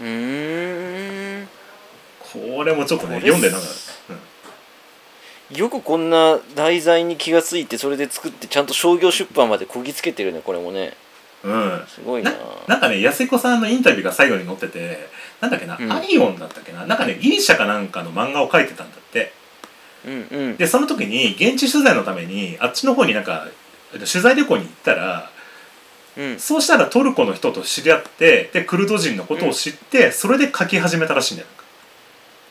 [0.00, 1.48] うーん。
[2.20, 3.60] これもちょっとね読んでなん。
[3.60, 3.66] か、
[5.50, 10.94] よくこんな題材に気がついてそれで作ってちゃんと商業出版までこぎつけてるねこれもね。
[11.44, 11.52] うん。
[11.52, 12.32] うん、すごいな。
[12.32, 15.08] ななんかね安彦さんのインタビューが最後に載ってて
[15.40, 16.86] なんだっけな、うんアイオンだったっけな？
[16.86, 19.32] なんかねギリシャかなんかの漫画を描いてたんだって
[20.06, 20.56] うんうん。
[20.56, 23.46] でその時に現地取材のためにあっちの方になんか
[23.92, 25.30] 取材旅行に行ったら
[26.16, 26.38] うん。
[26.38, 31.48] そうしたらトルコの人と知り合ってでクルド人のことを知って、それで書き始めたらしいんだよ。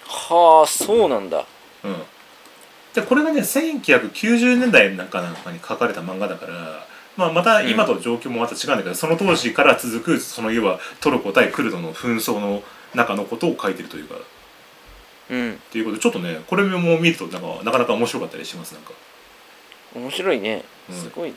[0.05, 1.45] はあそうなんだ。
[1.83, 1.95] うん。
[2.93, 6.85] でこれがね1990年代なんかなんかに書かれた漫画だから、
[7.17, 12.63] まあ、また今と状況もまた違うんだけど、その当時から続くその要はトルコ対クルドの紛争の
[12.93, 14.15] 中のことを書いてるというか
[15.29, 15.53] うん。
[15.53, 18.91] っていうことでちょっとねこれも見るとなんかなかなか面白かったりしますなんか。
[19.95, 20.63] 面白いね。
[20.89, 20.95] うん。
[20.95, 21.35] すごいね。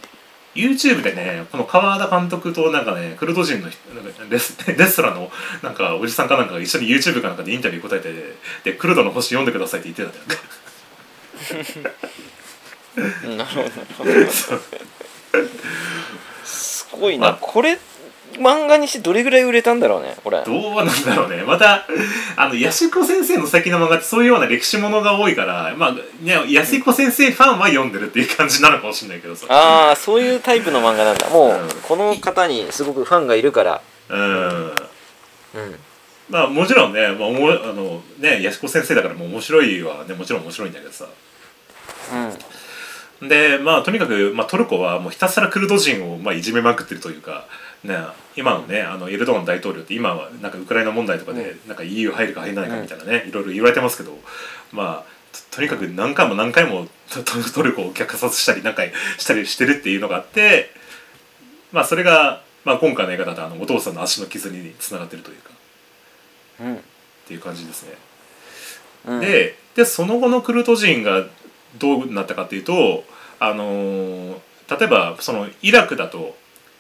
[0.56, 5.30] YouTube でねこの川田監督となんかねクルド人の人なんかレス レストランの
[5.62, 8.12] なんかおじさんかなんかが一緒に YouTube かなんかでインタビュー答えて
[8.64, 10.40] でクルドの星読んでくださいって言ってたんだよ
[13.26, 13.36] うん。
[13.36, 13.68] なるほど。
[13.68, 14.60] なるほどそう。
[16.44, 17.30] すごいまあ。
[17.32, 17.78] なこれ
[18.34, 20.42] 漫画にしてどれぐらい売れたんだろうねこれ。
[20.44, 21.42] どうなんだろうね。
[21.42, 21.86] また
[22.36, 26.00] あの安彦先生の先の漫画ってそういうような歴史ものが多いからまあね
[26.52, 29.46] 安彦先生ファンは読んでるっていう感じなのかもしれないけどさ。
[29.48, 31.28] ああそういうタイプの漫画なんだ。
[31.30, 31.68] もう、うん。
[31.82, 33.80] この方にすごくファンがいるから。
[34.10, 34.66] うん。
[34.66, 34.74] うん。
[36.28, 41.06] まあもちろんね,、まあ、おもあのね安子先生だからもう面白いはねもちろん面白いんだけどさ。
[43.22, 47.46] でまあとにかく、まあ、トルコはもうひたすらクルド人を、まあ、いじめまくってるというか、
[47.86, 47.96] ね、
[48.36, 54.16] 今のねあのエルドアン大統領って今はなんかウクライナ問題とかで、なんか EU 入るか入らないかみたいなね、いろいろ言われてますけど
[54.72, 55.16] まあ
[55.50, 56.86] ととにかく何回も何回も
[57.54, 60.70] トルコを虐殺したり何回したりしてるっていうのがあって
[61.72, 65.50] まあそれが、まあ、今回の映画だとあのお父さんの足の傷につながってるというか。
[66.60, 66.74] うん。
[66.76, 66.78] っ
[67.26, 67.94] ていう感じですね。
[69.06, 69.20] うん。
[69.20, 71.26] ででその後のクルト人が
[71.78, 73.04] どうなったかっていうと、
[73.38, 74.36] あのー
[74.68, 76.36] 例えばそのイラクだと、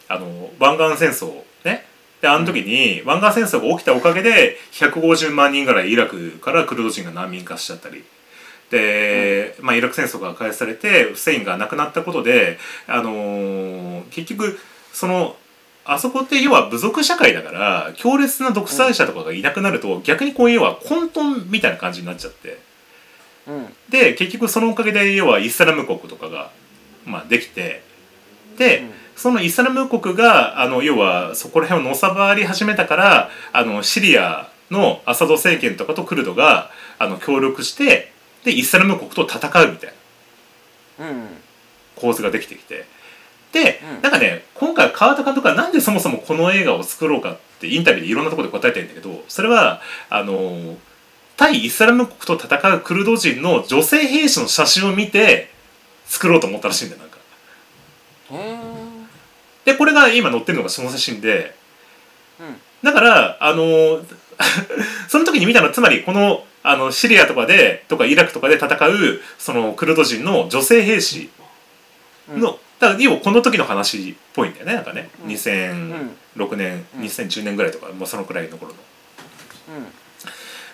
[0.08, 1.84] あの湾岸戦争ね。
[2.20, 8.04] であの時に湾岸戦争が起きたおかげで150万人ぐらいイラクからクルド人が難民化しちゃったり。
[8.70, 14.58] で、まあ、イラク戦争が開始されてフセインが亡くなったことで、あのー結局
[14.92, 15.36] その
[15.84, 22.58] あそこって要は部族社会だから強烈な独裁者とかがいなくなると、逆にこう要は混沌みたいな感じになっちゃって。
[23.46, 23.66] うん。
[23.88, 26.50] で結局そのおかげで要はイスラム国とかが、
[27.04, 27.82] まあ、できて
[28.58, 38.12] で、うんそのイスラム国があの要はそこら辺をのさばり始めたからあのシリアのアサド政権とかとクルドがあの協力して
[38.44, 39.94] でイスラム国と戦うみたい
[40.98, 41.26] なうん。
[41.96, 42.84] 構図ができてきて。
[43.52, 44.02] で、うん。
[44.02, 50.76] なんかね今回川田監督はなんでそもそもこの映画を作ろうかってインタビューでいろんなところで答えてるんだけどそれはあの
[51.36, 55.50] 対イスラム国と戦うクルド人の女性兵士の写真を見て
[56.06, 57.16] 作ろうと思ったらしいんだよなんか。
[59.66, 61.54] でこれが今載ってるのがその写真で
[62.40, 62.56] うん。
[62.82, 64.00] だからあの
[65.08, 71.30] その時に見たのはつまりこのあのシリアとかでとかイラクとかで戦うそのクルド人の女性兵士
[72.28, 75.30] の、だから要はこの時の話っぽいんだよねなんかね、うん。
[75.30, 77.02] 2006年、うん。
[77.02, 78.78] 2010年ぐらいとか、まあ、そのくらいの頃の。
[79.76, 79.86] うん。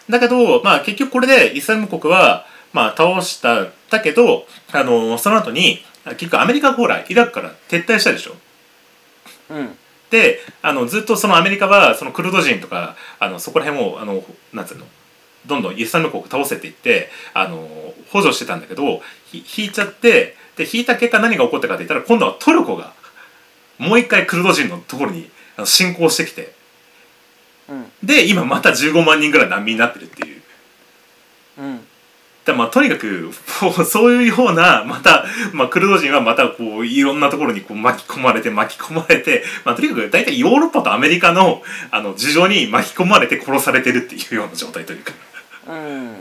[0.09, 8.35] だけど、まあ、結局これでイスラム国は、まあ、倒しただけどあのその後に結局アメリカがほらイラクから撤退したでしょ。
[9.53, 9.79] うん
[10.11, 14.85] であのずっとそのアメリカはそのクルド人とかあのそこら辺をあのなんつうの
[15.47, 17.67] どんどんイスラム国倒せって言ってあの
[18.11, 22.93] 補助してたんだけどひ引いちゃってで引いた結果何が起こったかって言ったら今度はトルコが
[23.79, 25.31] もう一回クルド人のところに
[25.65, 26.53] 侵攻してきて
[27.71, 27.87] うん。
[28.03, 30.43] で今また15万人ぐらい難民になってるっていう。
[31.59, 31.81] うん
[32.45, 33.31] だまあとにかく
[33.85, 45.13] そういうようなまた、まあ、クルド人はまたこういろんなところにこう巻き込まれて巻き込まれて、まあ、とにかく大体ヨーロッパとアメリカのあの事情に巻き込まれて殺されてるっていうような状態というか。
[45.69, 46.15] うん。
[46.15, 46.17] っ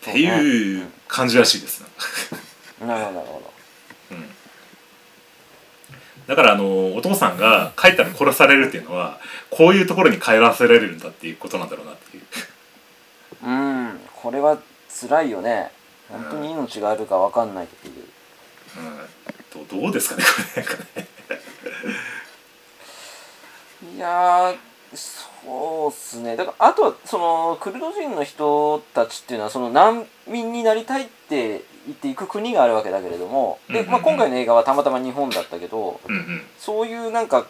[0.00, 1.84] ていう感じらしいです。
[2.80, 2.86] な。
[2.86, 3.48] なるほどなるほ
[6.28, 9.18] だからあのお父さんが帰ったら殺されるっていうのは
[9.50, 12.22] こういうところに帰らせられるんだっていうことなんだろうなっていう。
[12.22, 12.47] どうん
[14.22, 15.70] これは辛いよね。
[16.10, 17.94] 本当に命があるか分かんないっていう。
[19.56, 20.62] うん、どどうですかねこれ。
[20.62, 21.08] なんかね。
[23.94, 24.56] いやー
[24.96, 26.34] そうっすね。
[26.36, 33.92] だからあとはそのクルド人の人たちっていうのはその難民になりたいって言っていく国があるわけだけれどもで、うんうんうん。
[33.92, 36.42] まあ、今回の映画はたまたま日本だったけどうんうん。
[36.58, 37.46] そういうなんか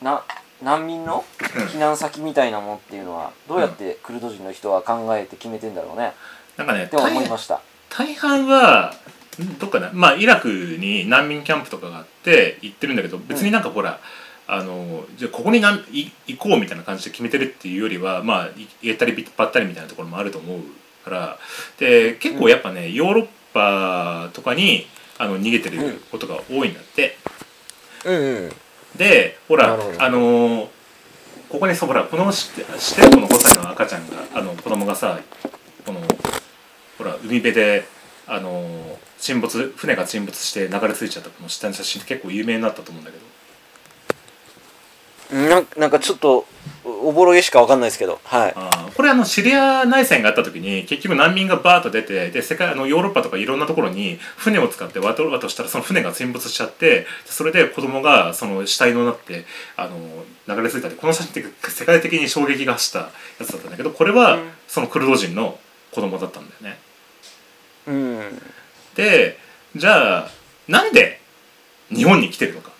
[0.00, 0.24] な
[0.62, 1.24] 難民の
[1.72, 6.12] 避難先みたいなもんっていうのはどうやってクルド人の人は考えて決めてんだろうね。
[6.56, 7.60] なんかねって思い大ました。
[7.90, 8.94] 大半は
[9.42, 14.00] んどっかなまあイラクに難民キャンプとかがあって行ってるんだけど別になんかほら、
[14.46, 20.60] あのじゃあここになんい行こうみたいな感じで決めてるっていうよりはまあい行ったりばったりみたいなところもあると思う
[21.04, 21.38] から。
[21.78, 24.86] で結構やっぱね、ヨーロッパとかに
[25.18, 27.16] あの逃げてることが多いんだって。
[28.04, 28.52] うんうん
[28.96, 30.68] でほらあのー
[31.48, 35.20] ここにそうほらこの知っててるこの5歳の赤ちゃんがあの子供がさ
[35.84, 36.00] この
[36.96, 37.84] ほら海辺で
[38.26, 43.22] あのー沈没船が沈没して流れ着いちゃったこの下の写真って結構有名になったと思うんだけど
[45.32, 46.46] なんなんかちょっと
[46.84, 48.52] おおぼろげしか分かんないですけどはい。
[48.54, 59.44] あーこれあのシリア内戦があった時に結局難民がバーッと出てで世界あのヨーロッパとかいろんなところに船を使って渡ろうとしたらその船が沈没しちゃってそれで子供がその死体になって
[59.76, 59.96] あの
[60.54, 64.50] 流れ着いたってこの写真って世界的に衝撃が走ったやつだったんだけどこれはうん。
[64.68, 65.58] そのクルド人の
[65.92, 66.78] 子供だったんだよね。
[67.86, 68.42] うん。
[68.94, 69.38] で
[69.76, 70.30] じゃあ
[70.68, 71.20] なんで
[71.90, 72.72] 日本に来てるのか。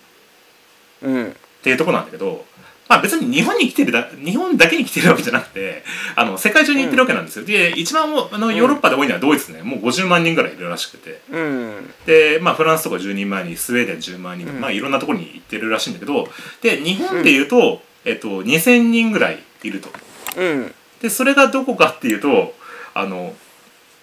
[1.01, 2.43] うんっていうところなんだけど、
[2.89, 5.81] まあ、別に日本に来てるだ日本だけに来てるわけじゃなくて
[6.17, 9.63] あの世界中に行ってるわけなんですよ、で一番あのヨーロッパで多いのはドイツね。
[9.63, 11.21] もう50万人ぐらいいるらしくて。
[11.31, 11.93] うん。
[12.05, 14.59] で、まあ、フランスとか10人前にスウェーデン10万人、うん。
[14.59, 16.27] まあ、いろんなところに行ってるらしいんだけど
[16.61, 19.89] で日本でいうと、えっと、2000人ぐらいいると。
[20.35, 20.75] うん。
[21.01, 22.53] でそれがどこかっていうと
[22.93, 23.33] あの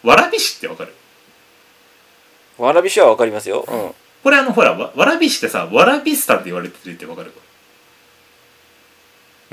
[0.03, 0.95] 蕨市ってわかる？
[2.57, 3.65] わらびしは分かりますよ。
[3.69, 3.91] うん。
[4.23, 7.33] これあのほらわ蕨市ってさわらびスタンって言われてるってわかる？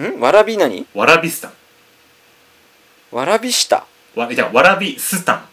[0.04, 0.20] ん？
[0.20, 0.86] わらび何？
[0.94, 1.52] わらびスタン。
[3.12, 3.86] わらびした？
[4.16, 5.46] わじゃあわらびスタン。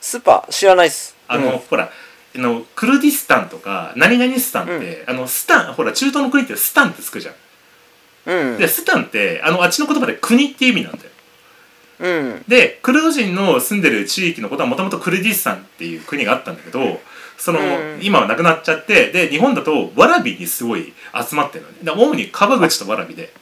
[0.00, 0.46] スパ？
[0.50, 1.16] 知らないっす。
[1.28, 1.90] あの、ほら
[2.36, 7.34] あのクルディスタンとか何々スタンって、あのスタンほら中東の国ってスタンってつくじゃん、
[8.26, 8.52] うん。
[8.52, 11.10] うんでスタンってあのあっちの言葉で国っていう意味なんだよ。
[12.00, 12.44] うん。
[12.48, 17.00] でクルド人の住んでる地域のことはもともとクルディスタンっていう国があったんだけど
[17.38, 17.62] その、う
[17.98, 18.00] ん。
[18.02, 20.92] 今はなくなっちゃってで日本だとわらびにすごい
[21.28, 21.78] 集まってるのね。
[21.82, 23.32] で主に川口とわらびで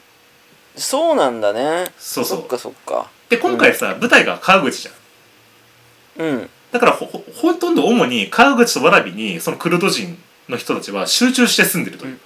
[0.75, 1.85] そうなんだね。
[1.97, 2.39] そうそう。
[2.39, 3.09] そっかそっか。
[3.29, 6.25] で今回さ、舞台が川口じゃん。
[6.25, 6.49] うん。
[6.71, 10.17] だからほほほとんど主に川口とわらびにそのクルド人
[10.49, 12.17] の人たちは集中して住んでるという。
[12.17, 12.23] か、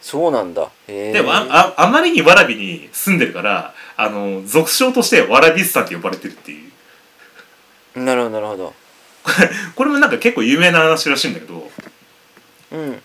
[0.00, 0.68] そうなんだ。
[0.88, 6.68] でもあああまりにわらびに住んでるからあの俗称としてわらびスタンって呼ばれてるってい
[7.94, 8.02] う。
[8.02, 8.74] なるほどなるほど。
[9.76, 11.70] これもなんか結構有名な話らしいんだけど。
[12.72, 13.02] うん。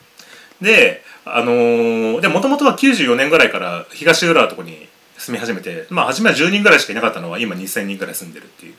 [0.62, 1.03] で
[1.35, 4.87] あのーでもともとは94年ぐらいから東浦和とこに
[5.17, 8.73] 住み始めてまあ初めは10人ぐらいしかいなかったのは今2000人ぐらい住んでるっていう。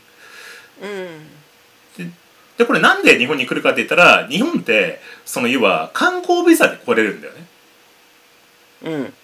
[0.82, 2.14] うん。
[2.58, 7.46] でこれなんで日本に来るかって言ったら日本ってその要は観光ビザで来れるんだよね。
[8.82, 9.14] うん。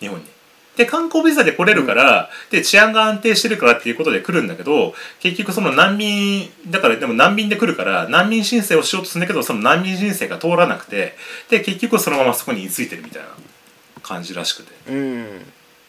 [0.00, 0.33] 日本に。
[0.76, 11.14] で観光ビザで来れるから、で治安が安定してるからっていうことで来るんだけど結局その難民だからでも難民で来るから難民申請をしようとするんだけどその難民申請が通らなくて
[11.48, 13.28] で結局そのままそこに居ついてるみたいな
[14.02, 14.72] 感じらしくて。
[14.90, 15.26] うん。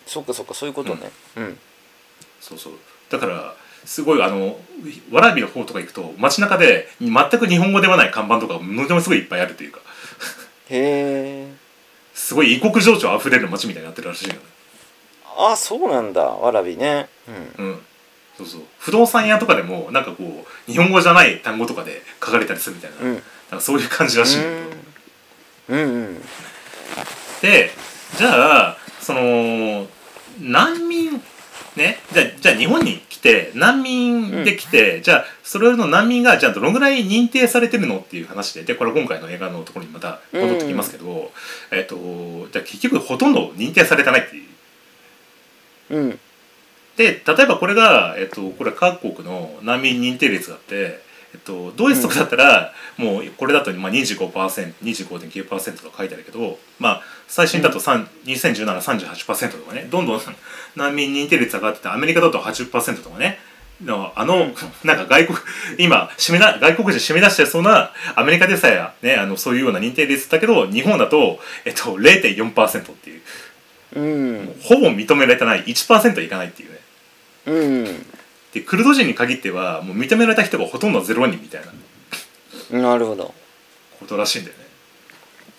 [0.06, 1.12] そっかそっかそういうことね。
[1.38, 1.58] うん。
[2.40, 2.74] そうそう。
[3.10, 3.56] だから
[3.86, 4.60] すごいあの
[5.12, 9.80] 蕨の方とか行くと街中で全く日本語ではない看板とかものすごいいっぱいあるというか。
[10.70, 11.66] へえ
[12.16, 14.40] すごい異国情緒あふれる街みたいになってるらしいよね
[15.38, 16.22] あそうなんだ。
[16.22, 17.10] わらびね。
[17.58, 17.66] うん。
[17.66, 17.82] うん。
[18.38, 18.62] そうそう。
[18.80, 23.14] 不動産屋とかでもなんかこう日本語じゃない単語とかで書かれたりするみたいな,、うん。
[23.14, 23.22] なん
[23.52, 24.40] かそういう感じらしい。
[24.40, 24.42] ん。
[24.42, 26.22] だけど、うんうん。
[27.42, 27.72] で
[28.18, 29.88] じゃあその
[30.40, 31.22] 難民
[31.76, 32.00] ね。
[32.12, 38.64] じゃあじゃあ日本に来て難民で来て、じゃあそれの難民がじゃあどのぐらい認定されてるのっていう話で。
[38.64, 41.32] でこれ今回の映画のところにまた戻ってきますけど、
[41.72, 41.96] えっと
[42.52, 44.55] じゃあ結局ほとんど認定されてないっていう。
[45.90, 46.20] うん。
[46.98, 51.02] で例えばこれが、えっと、これ各国の難民認定率があって、
[51.34, 60.22] えっと、ドイツとかだったら、もうこれだとまあ 25%25.9% とか書いてあるけど、まあ、最新だと3 201738%とかねどんどん
[60.76, 63.40] 難民認定率上がっててアメリカだと80%とかね
[63.84, 64.54] のあの、
[64.86, 65.38] なんか外国
[65.78, 73.22] 今締めな外国人締め出してそうなアメリカでさえ、ね、あのそういうような認定率だけど日本だと、えっと、0.4%っていう
[73.96, 74.56] うん。
[74.62, 75.64] ほぼ認められてない。
[75.64, 76.80] 1%いかないっていうね。
[77.46, 78.06] うん。
[78.54, 81.62] でクルド人に限ってはもう認められた人がほとんど0人みたい
[82.72, 82.80] な。
[82.80, 83.34] なるほど。
[84.00, 84.64] ことらしいんだよね。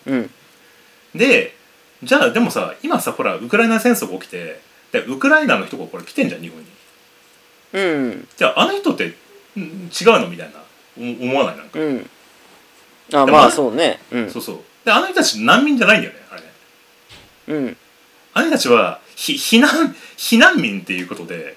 [0.06, 1.18] うん。
[1.18, 1.54] で
[2.02, 4.60] じゃあでもさ今さほらウクライナ戦争が起きて
[4.92, 6.66] でウクライナの人がこれ来てんじゃん日本に。
[7.72, 8.28] うん。
[8.36, 10.60] じゃああの人ってん違うのみたいな。
[10.98, 11.56] お思わない？
[11.56, 12.10] なんか、うん。
[13.12, 14.00] あまあそうね。
[14.10, 14.30] うん。
[14.30, 14.60] そうそう。
[14.84, 16.42] であの人たち難民じゃないんだよねあれ。
[16.42, 16.48] ね
[17.48, 17.76] うん
[18.36, 21.56] あの人たちはひ避難避難民っていうことで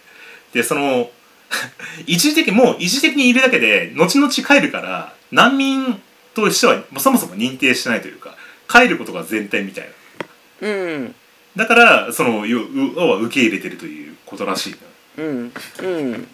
[0.53, 1.11] でその
[2.07, 6.01] 一時的もう一時的にいるだけで後々帰るから難民
[6.33, 8.37] としてはそもそも認定してないというか
[8.69, 9.89] 帰ることが前提みたい
[10.61, 10.67] な。
[10.69, 11.15] うん。
[11.57, 14.75] だからその要要は受け入れてるということらしい
[15.17, 15.53] うん。
[15.81, 16.27] うん。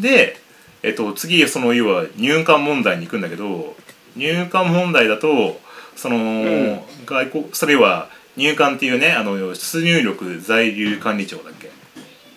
[0.00, 0.40] で、
[0.82, 3.76] えっと、次その要は入管問題に行くんだけど
[4.16, 5.60] 入管問題だと
[5.94, 6.80] その、ん。
[7.06, 11.68] 外国それは入管っていうねあの出入力在留管理庁だっけ？
[11.68, 11.70] っ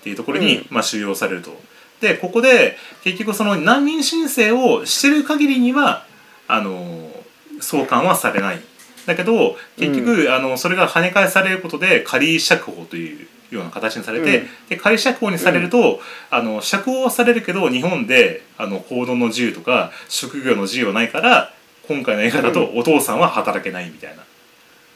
[0.04, 0.66] ていうところに、うん。
[0.70, 1.52] まあ、収容されると。
[2.00, 6.06] でここで結局その難民申請をしてる限りには
[6.48, 7.12] あの
[7.60, 8.60] 送還はされない。
[9.06, 14.48] だけど結局、あのそれが跳ね返されることで仮釈放というような形にされて、うん。
[14.70, 21.54] で仮釈放にされると、あの釈放はされるけど日本であの行動の自由とか職業の自由はないから
[21.88, 24.24] 今回の映画だとお父さんは働けないみたいな。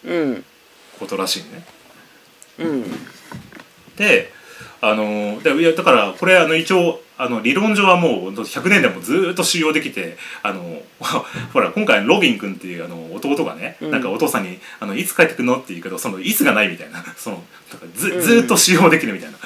[0.04, 0.46] うん
[1.02, 1.66] ことらしいね。
[2.60, 2.84] うん
[3.98, 4.32] で
[4.82, 10.82] あのでいやだからこれあの一応あの理論上はもう100年でもずーっと収容できてあの
[11.54, 17.44] ほら今回ロビン君っていうあの弟がね、うんなんかお父さんにあの「いつ帰ってくるの?」って言うけどその「いつ」がないみたいな その
[17.96, 19.38] ずずーっと収容できるみたいな。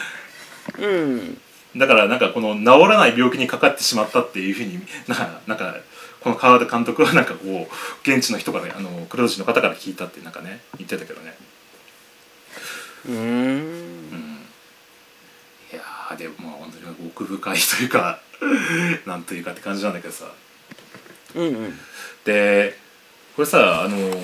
[0.87, 1.37] うん
[1.75, 5.75] だからなんかこの治らない病気にかかってしまったっていうふうに なんかなんか
[6.25, 11.37] この川田監督はなんかこう現地の人からあの黒人の方から聞いたってなんかね言ってたけどね。
[13.07, 13.15] うん。
[13.15, 14.39] うん。
[15.71, 18.21] いやーでもまあ本当に奥深いというか
[19.05, 20.25] なんというかって感じなんだけどさ。
[21.35, 21.79] うんうん。
[22.23, 22.75] で
[23.35, 24.19] これさあの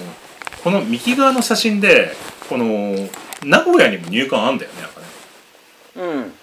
[0.64, 2.18] この右側の写真で
[2.50, 2.96] この
[3.44, 6.34] 名古屋にも入管あんだよねやっぱね。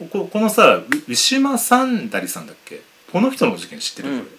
[0.00, 0.08] うん。
[0.08, 2.80] ここのさウウィシュマ・サンダリさんだっけ？
[3.12, 4.38] この人の事件知ってる、うん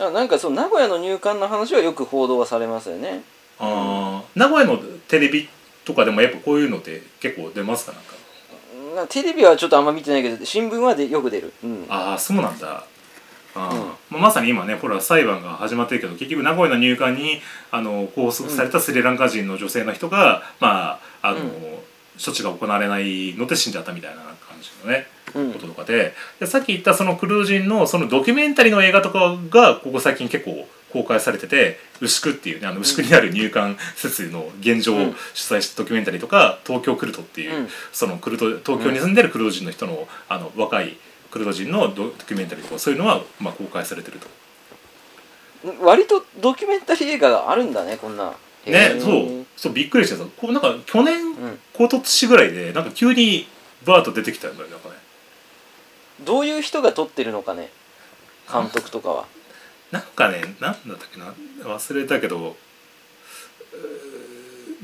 [0.00, 3.22] あなんかそう名古屋の入管の話はよく報道はされますよね。
[3.58, 4.38] あー。
[4.38, 4.78] 名古屋の
[5.08, 5.48] テレビ
[5.84, 9.02] とかでもやっぱこういうのって結構出ますかなんか？
[9.02, 11.52] なテレビはちょっとあんま見てないけど新聞はでよく出る。
[11.64, 11.86] うん。
[11.88, 12.84] ああそうなんだ。
[13.54, 13.80] あー、うん。
[14.10, 17.40] まあ、まさに今ねほら裁判が始まってるけど結局名古屋の入管に
[17.70, 21.50] あの拘束されたスリランカ人の女性の人が、まああの、うん。
[22.22, 24.22] 処置が行われないので死んじゃったみたいな。
[24.22, 25.52] 感じのねうん。
[25.52, 26.14] こととかで。
[26.40, 37.68] でさっき言ったそのクルー人のそのドキュメンタリーの映画とかがここ最近結構公開されてて牛久っていうねあの牛久にある入管施設の現状を主催したドキュメンタリーとか東京クルトっていう、うん。
[37.92, 40.96] そのクルト東京に住んでるクルド人の人のあの若い
[41.30, 44.28] クルド人のドドキュメンタリーとかそういうのは、まあ、公開されてると。
[45.82, 48.32] 割とドキュメンタリー映画があるんだねこんな。
[48.64, 49.46] へねーそう。
[49.56, 51.58] そうびっくりしてさこうなんか去年うん。
[51.76, 53.46] 今年ぐらいでなんか急に
[53.88, 54.94] バーッと出てきたんだよなんかね。
[56.24, 57.70] どういう人が撮ってるのかね
[58.52, 59.26] 監督とかは。
[59.90, 61.34] なんかねなんだったっけな。
[61.64, 62.56] 忘れたけど。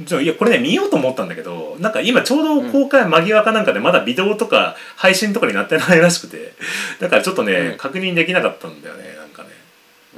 [0.00, 6.54] じゃあいやこれね見ようと思ったんだけどなんか今ちょうど公開間際かなんかでまだビデオとか配信とかになってないらしくて。
[7.00, 7.76] だからちょっとね、うん。
[7.76, 9.48] 確認できなかったんだよねなんかね。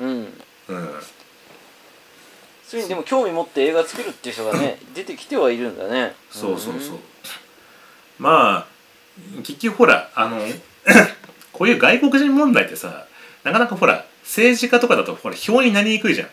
[0.00, 0.08] うん。
[0.68, 0.88] うん。
[2.66, 6.14] それにでも興味持って映画作るっていう人がね 出てきてはいるんだね。
[6.30, 6.98] そうそうそう。
[8.18, 8.75] まあ
[9.38, 10.40] 結局ほらあの
[11.52, 13.06] こういう外国人問題ってさ
[13.44, 16.28] なかなかほら政治家とかだとほら票になりにくいじゃん。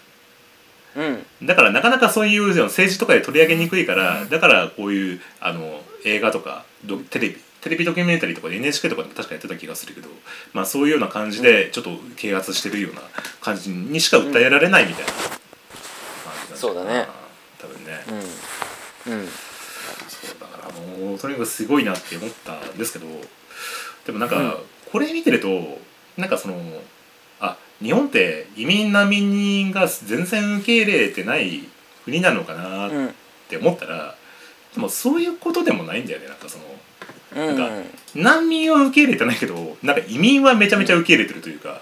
[0.95, 1.25] うん。
[1.47, 10.09] だからなかなかそういう政治とかで取り上げにくいからだからこういうあの映画とかドテレビテレビドキュメンタリーとかで NHK とかでも確かやってた気がするけど、
[10.51, 13.01] まあ、そういうような感じでちょっと啓発してるような
[13.39, 16.57] 感じにしか訴えられないみたいな感じなんじゃないかな。
[16.57, 17.07] そうだね。
[17.59, 18.03] 多分ね。
[19.07, 19.13] うん。
[19.13, 19.27] うん
[21.03, 23.05] もうとにかくすごいなって思ったんですけど
[24.05, 24.53] でもなんか、うん。
[24.91, 25.47] これ見てると
[26.17, 26.55] なんかその
[27.39, 31.63] あ日本って移民難民人が全然受け入れてない
[32.05, 33.13] 国なのかなっうん
[33.49, 34.15] て思ったら、
[34.73, 36.65] でもそういうことでもないんだよねなんかその
[37.35, 37.57] うん。
[37.57, 41.81] なんか難民は受け入れてないけどなんか移民はめちゃめちゃ受け入れてるというか、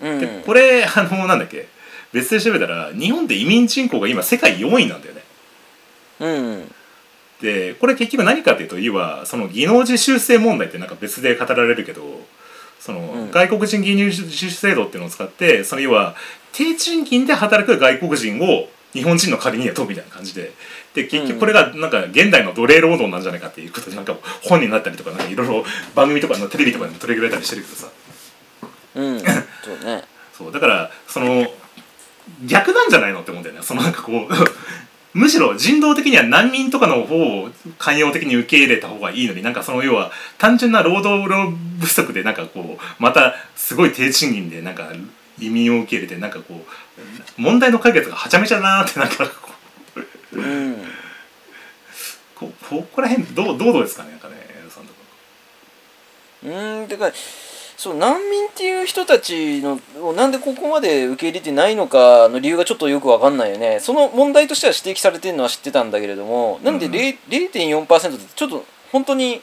[0.00, 0.20] うん。
[0.20, 1.68] でこれあのなんだっけ
[2.12, 5.22] 別で調べたら日本って移民人口が今世界4位なんだよね。
[6.20, 6.74] うん
[7.40, 12.02] でこれ結局何かっていうと要はその技能実習生問題ってなんか別で語られるけど
[12.78, 13.30] その、うん。
[13.30, 16.14] 外国人技能実習制度っていうのを使ってその要は
[16.52, 20.52] 低賃金で働く外国人を日本人の仮に雇うみたいな感じで。
[20.94, 25.64] で結局これがなんか現代の奴隷労働なんじゃないかっていうことでなんか本になったりとかなんかいろいろ
[25.94, 27.88] 番組とかのテレビとかでも取り上げられたりしてるけどさ。
[28.96, 30.04] うんそうね。
[30.32, 30.52] そう。
[30.52, 31.46] だからその
[32.44, 33.62] 逆なんじゃないのって思うんだよね。
[33.62, 34.28] そのなんかこう
[35.12, 44.92] むしろ人道的には難民とかの方を寛容的に受け入れた方がいいのになんかその要は単純な労働力不足でなんかこうまたすごい低賃金でなんか
[45.38, 46.64] 移民を受け入れてなんかこ
[47.38, 49.52] う問題の解決がはちゃめちゃだなってなんかこ
[50.34, 50.76] ううん。
[52.40, 54.36] こここら辺どうどうですかねなんかね
[54.70, 55.00] さんとか。
[56.44, 57.10] うんてか
[57.80, 63.78] そう難民っていう人たちのをなんでここまで受け入れてないのかの理由がちょっとよくわかんないよね。
[63.80, 69.40] その問題としては指摘されてるのは知ってたんだけれどもなんでうん0 0.4%ってちょっと本当に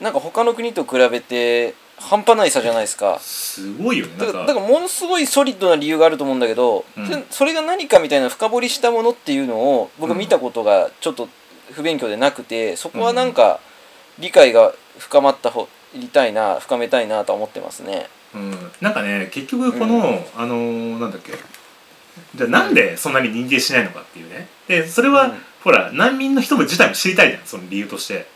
[0.00, 3.20] なんか他の国と比べて半端ない差じゃないですか。
[3.20, 4.38] すごいよねだかか。
[4.40, 7.06] らだからものすごいソリッドな理由があると思うんだけど、うん。
[7.06, 11.28] それそれが何かみたいな深掘りしたものっていうのを僕見たことがちょっと
[11.70, 13.60] 不勉強でなくてそこはなんか
[14.18, 18.08] 理解が深まった方りたいな深めたいなとは思ってますね。
[18.34, 21.32] うん、なんかね結局この、あのーなんだっけ。
[22.34, 24.48] じゃあなんでそんなに認定しないのかっていうね。
[24.68, 25.32] でそれは、うん。
[25.62, 28.26] ほら難民の人も自体も知りたいじゃんその理由として。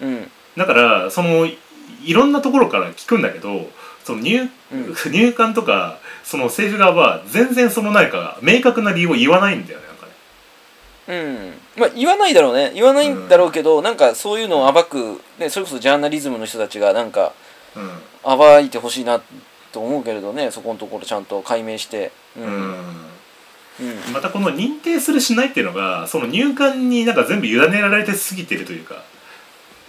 [0.00, 0.30] うん。
[0.56, 1.58] だからそのい
[2.04, 3.68] いろんなところから聞くんだけど
[4.04, 4.40] その入,、
[4.72, 4.94] うん。
[5.12, 9.87] 入管とかその政府側は全然その何か明確な理由を言わないんだよね
[11.08, 11.54] うん。
[11.76, 12.70] まあ、言わないだろうね。
[12.74, 17.32] 言わないんだろうけど、なんかそういうのを暴く、ね、それこそジャーナリズムの人たちがなんか
[17.74, 18.36] うん。
[18.38, 19.22] 暴いてほしいな
[19.72, 22.12] と思うけれどねそこのところちゃんと解明して。
[22.36, 22.48] ううん。
[23.80, 24.12] うん。
[24.12, 29.02] またこの認定するしないっていうのがその入管になんか全部委ねられてすぎてるというか。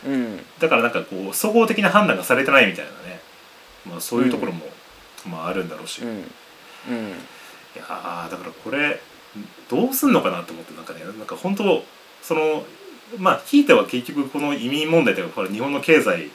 [0.06, 0.40] うん。
[0.60, 3.20] だからなんかこう総合的な判断がされてないみたいなね、
[3.86, 4.66] まあ、そういうところも、
[5.28, 6.10] まあ、あるんだろうし、いうん。
[6.10, 7.14] うん。
[7.76, 9.00] やーだからこれ
[9.70, 11.84] どうすんのかなと思ってなんかねなんか本当
[12.22, 12.64] その
[13.18, 16.32] まあひいては結局この移民問題というかこれ日本の経済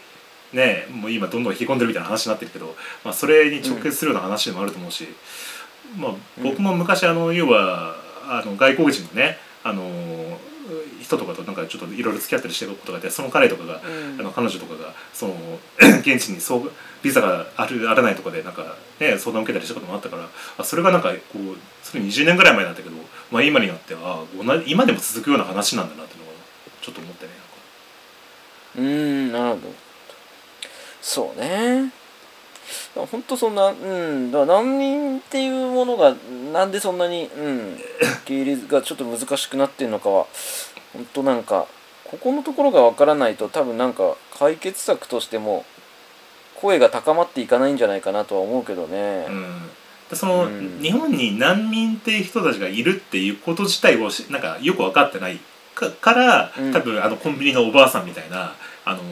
[0.53, 2.74] ねもう今どんどん引き込んでるみたいな話になってるけど、
[3.05, 5.09] まあ、それに直結するような話でもあると思うし、
[5.97, 9.84] まあ、僕も昔あの要はあの外国人のねあの
[11.01, 14.20] 人とかとなんかちょっといろいろ付き合ったりしてることがあってその彼とかがうん。
[14.20, 15.34] あの彼女とかがその
[16.01, 16.72] 現地にそう
[17.05, 20.28] ビザがあるあらないとかでなんか、ね、相談を受けたりしたこともあったから
[20.59, 22.96] あそれがなんかこうそれ20年ぐらい前なんだけど、
[23.30, 24.24] まあ、今になってあ
[24.66, 26.32] 今でも続くような話なんだなっていうのが
[26.80, 27.44] ちょっと思ってね
[28.76, 29.74] うんなるほど。
[31.00, 31.92] そうね。
[32.94, 36.14] 本当そんなうんだ難民っていうものが
[36.52, 37.80] なんでそんなにうん受
[38.24, 40.26] け入れがちょっと難しくなってるのかは
[40.92, 41.66] 本当なんか
[42.05, 45.64] ここのところがわからないと多分なんか解決策としても
[46.65, 49.27] 声が高まっていかないんじゃないかなとは思うけどね。
[49.29, 49.45] うん。
[50.09, 50.79] でその、うん。
[50.81, 55.39] 日本に難民っていう人たちがいるっていうこと自体をしなんかよく分かってない。
[55.75, 56.73] かからうん。
[56.73, 58.55] 多分あのコンビニのおばあさんみたいな
[58.87, 59.03] あの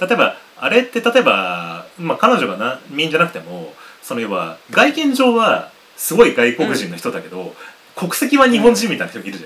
[0.00, 7.54] 例えばあれって例えば、まあ、彼女が難民じゃなくてもその要は外見上はすごい外国人の人だけど、
[7.94, 9.44] 国籍は日本人みたいな人がいるじ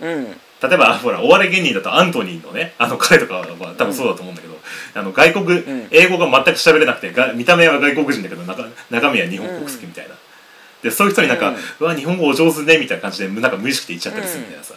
[0.00, 0.08] ゃん。
[0.08, 0.24] うん。
[0.24, 3.46] 例えばほらお笑い芸人だとアントニーのねあの彼とかは
[3.78, 4.49] 多分そうだと思うんだけど、
[4.94, 5.88] あの外国、ん。
[5.90, 10.14] 英語が全く喋れなくてが見た目は外国人だけど中中身は日本国籍みたいな、
[10.82, 14.74] でそういう人になんか、ううんわ日本語お上手ねみたいな感じでなんか無意識で言っちゃったりするみたいなさ、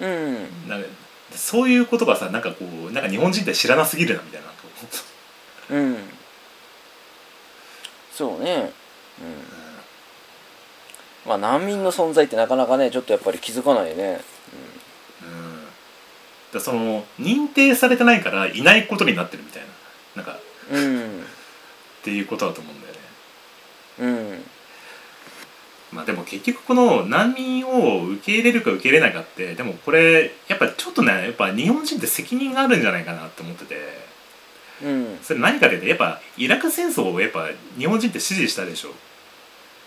[0.00, 0.68] うん。
[0.68, 0.88] なんか
[1.32, 4.48] そういうことがさなんかこうなんか日本人って知らなすぎるなみたいな
[5.76, 5.80] う。
[5.80, 5.96] ん。
[8.12, 8.72] そうね。
[9.20, 9.34] うん。
[11.26, 14.04] まあ難民の存在ってなかなかねちょっとやっぱり気づかないよね。
[14.04, 14.20] うん
[16.52, 19.62] でその認定されてないからいないことになってるみたい
[20.16, 20.22] な。
[20.22, 20.38] なんか
[20.72, 21.20] うん。
[21.20, 23.00] っていうことだと思うんだよね。
[23.98, 24.44] うん
[25.92, 34.10] まあでも結局この難民を受け入れるか受け入れないかってでもこれやっぱちょっとねやっぱ日本人って責任があるんじゃないかなって思ってて。
[34.82, 35.18] うん。
[35.20, 38.90] それ何かでやっぱイラク戦争をやっぱ日本人って支持したでしょ。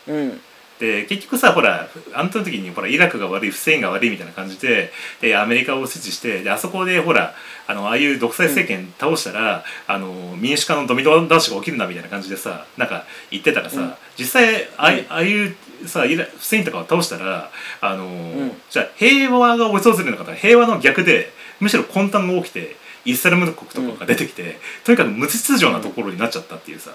[0.08, 0.42] うん
[0.80, 7.34] で結局さほらあの時にほらイラクが悪いフセインが悪いみたいな感じででアメリカを支持してであそこでほら
[7.68, 13.94] あのああいう独裁政権倒したら、あの民主化のドミノ倒しが起きるんだみたいな感じでさなんか言ってたらさ、うん。
[14.18, 15.56] 実際ああいああいう
[15.86, 18.52] さイラフセインとかを倒したらあの、ん。
[18.70, 26.92] じゃあ平和が訪れるのかと平和の逆でむしろ混乱が起きてイスラム国とかが出てきて、とにかく無秩序なところになっちゃったっていうさ、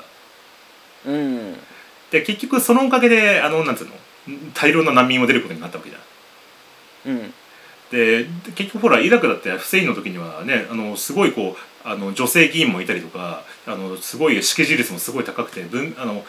[1.07, 1.55] うん
[2.11, 3.93] で結局そのおかげであのなんつうの
[4.55, 5.99] 大量の難民も出ることになったわけじゃ
[7.11, 7.17] ん。
[7.17, 7.35] うん。
[7.91, 16.25] で結局ほらイラクだってフセインの時にはねあのすごいこうあの女性議員もいたりとかあのすごい識字率もすごい高くて文あの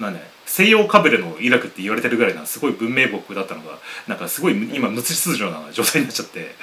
[0.00, 6.54] なんだ西洋かぶれのイラクって言われてるぐらいなすごい文明国だったのがなんかすごい今無秩序な状態になっちゃって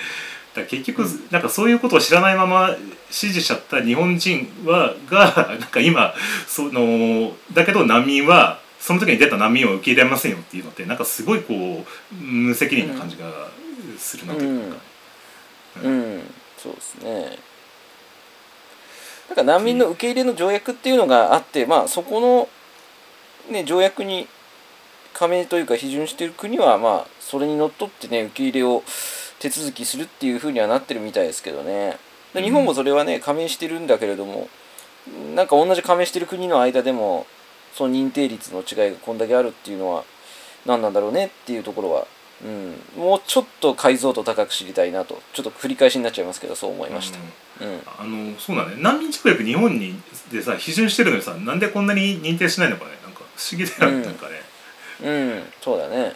[0.56, 2.76] だ結局、なんかそういうことを知らないまま
[3.10, 6.14] 支持しちゃった日本人はがなんか今
[6.48, 13.50] そのだけど難民はその時に出た難民を受け入れませんよっていうのってなんかすごいこう無責任な感じが
[13.98, 14.78] するなというか。
[15.84, 16.22] うん。
[16.58, 17.38] そうですね。
[19.30, 22.50] だか難民の受け入れの条約っていうのがあってまあそこの
[23.50, 24.28] ね条約に
[25.14, 28.84] 加盟というか批准している国はまあそれにのっとってね受け入れを
[29.42, 31.98] 手続きするっていうふうにはなってるみたいですけどね。
[32.34, 34.48] で日本もそれはね加盟してるんだけれども
[35.36, 37.26] なんか同じ加盟してる国の間でも
[37.74, 40.04] その認定率の違いがこんだけあるっていうのは
[40.66, 42.06] 何なんだろうねっていうところは、
[42.46, 47.18] うん、もうちょっと解像度高く知りたいなとちょっと繰り返しになっちゃいますけどそう思いました。
[47.66, 47.82] うん。
[48.00, 48.76] あのそうだね。
[48.78, 50.00] 難民条約日本に
[50.32, 52.92] でさ批准してるのにさなんでこんなに認定しないのかね。
[53.04, 54.04] なんか不思議だよね、うん。
[54.04, 54.42] なんかね。
[55.04, 56.14] うん、そうだね。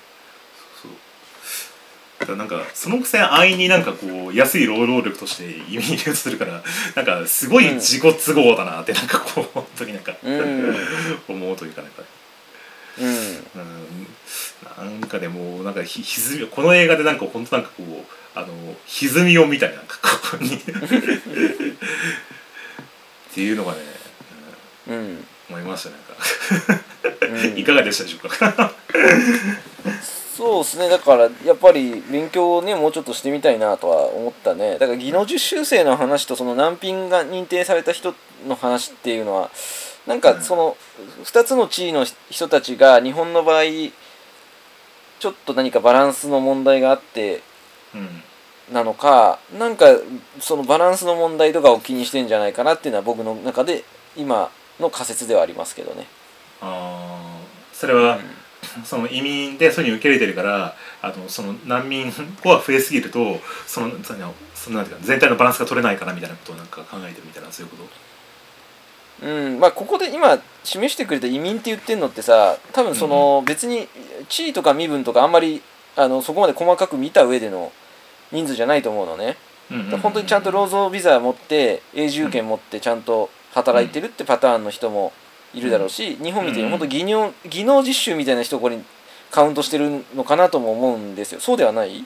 [2.36, 6.64] なんかそのくせ安易になんかこう安い労働力として移民入れようとするから
[6.96, 10.76] なんかすごい自己都合だなってなんかこう本当になんか、うん。
[11.28, 12.04] 思うというかなんか。
[12.98, 14.08] うん、うん。
[14.78, 18.48] なんかでもなんかひ歪みこの映画でなんか本当なんかこうあの
[18.86, 20.56] 歪みを見たりなんかここに。
[20.56, 20.60] っ
[23.34, 23.80] ていうのがね、
[24.88, 25.26] うん、うん。
[25.50, 25.96] 思いましたね
[26.70, 26.86] なんか。
[27.52, 27.58] うん。
[27.60, 28.74] いかがでしたでしょうか？
[30.36, 30.90] そうですね。
[30.90, 34.78] だからやっぱり勉強をねもうちょっとしてみたいなとは思ったね。
[34.78, 38.14] だから技能実習生の話とその難民が認定された人
[38.46, 39.50] の話っていうのは
[40.06, 40.76] なんかその
[41.24, 43.64] 2つの地位の人たちが日本の場合
[45.20, 47.42] ちょっと何かバランスの問題があって
[47.94, 48.24] うん。
[48.74, 49.86] なのかなんか
[50.40, 53.84] そのバランスの問題とかを気にしてんじゃないかなっていうのは僕の中で
[54.18, 56.08] 今の仮説ではありますけどね。
[56.62, 58.20] あーそれは、
[58.84, 69.26] その移民でそういうふうに受け入れてるからあのその難民子が増えすぎるとそのそのそのなんていうか全体のバランスが取れないかなみたいなことをなんか考えてるみたいなそういうこと？
[69.26, 73.88] うんまあ、ここで今示してくれた移民って言ってんのってさ多分その別に
[74.28, 75.62] 地位とか身分とかあんまり
[75.96, 77.72] あのそこまで細かく見た上での
[78.32, 79.38] 人数じゃないと思うのね、
[80.02, 85.14] 本当にちゃんと労働ビザ持って永住権持ってちゃんと働いてるってパターンの人も
[85.56, 86.70] いるだろうし、日本みたいにうん。
[86.72, 88.84] 本当技能技能実習みたいな人これに
[89.32, 91.40] カウントしてるのかなとも思うんですよ。
[91.40, 92.06] そうではない？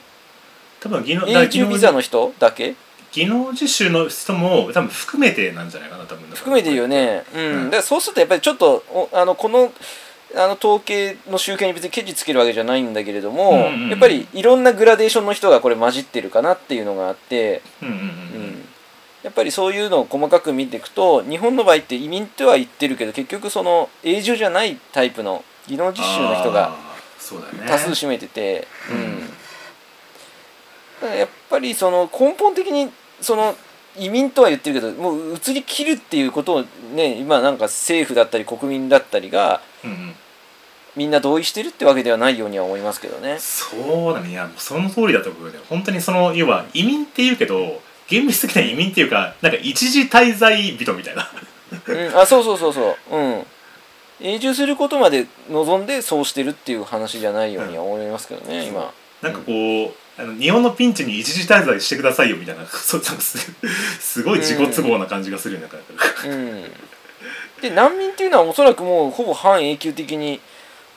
[0.80, 2.74] 多分技能永住ビザの人だけ？
[3.12, 6.28] 技能実習の人も多分含めてなんじゃないかな多分。
[6.30, 7.42] 含めてよね、うん。
[7.42, 7.70] うん。
[7.70, 9.72] だそうするとやっぱりちょっとおあのこの
[10.36, 13.88] あの統計の集計に別にケチつけるわけじゃないんだけれども、うんうんうん。
[13.90, 18.00] やっぱりいろんなグラデーションの人がこれ混じってるかなっていうのがあって、うんうんうん。
[18.00, 18.64] うん
[19.22, 26.74] やっぱりそういうのを細かく見ていくと日本の場合って移民とは言ってるけど結局その永住じゃないタイプの技能実習の人が
[27.68, 28.66] 多数占めてて、
[31.02, 31.08] うん。
[31.18, 32.90] やっぱりその根本的に
[33.20, 33.54] その
[33.96, 36.64] 移民とは言ってるけどもう移り切るっていうことを
[36.94, 40.14] ね今なんか政府だったり国民だったりがうんうん。
[40.96, 43.38] みんな同意してるってわけではないようには思いますけどね。
[43.38, 44.30] そうだね。
[44.30, 45.60] いやその通りだと思うよね。
[45.68, 47.80] 本当にその要は移民っていうけど
[48.10, 51.30] 厳密的な移民っていうかなんか一時滞在人みたいな。
[51.86, 53.16] うん、あそうそうそうそう。
[53.16, 53.46] うん。
[54.20, 58.92] 永住することまで望んでそうしてるっていう話じゃないようには思いますけどね、今。
[59.22, 59.52] なんかこ
[59.86, 63.38] う、あの日本のピンチに一時滞在してくださいよみたいな そうなす
[64.00, 66.64] すごい自己都合な感じがするよね、なんかうん。
[67.62, 70.40] で難民っていうのはおそらくもうほぼ半永久的に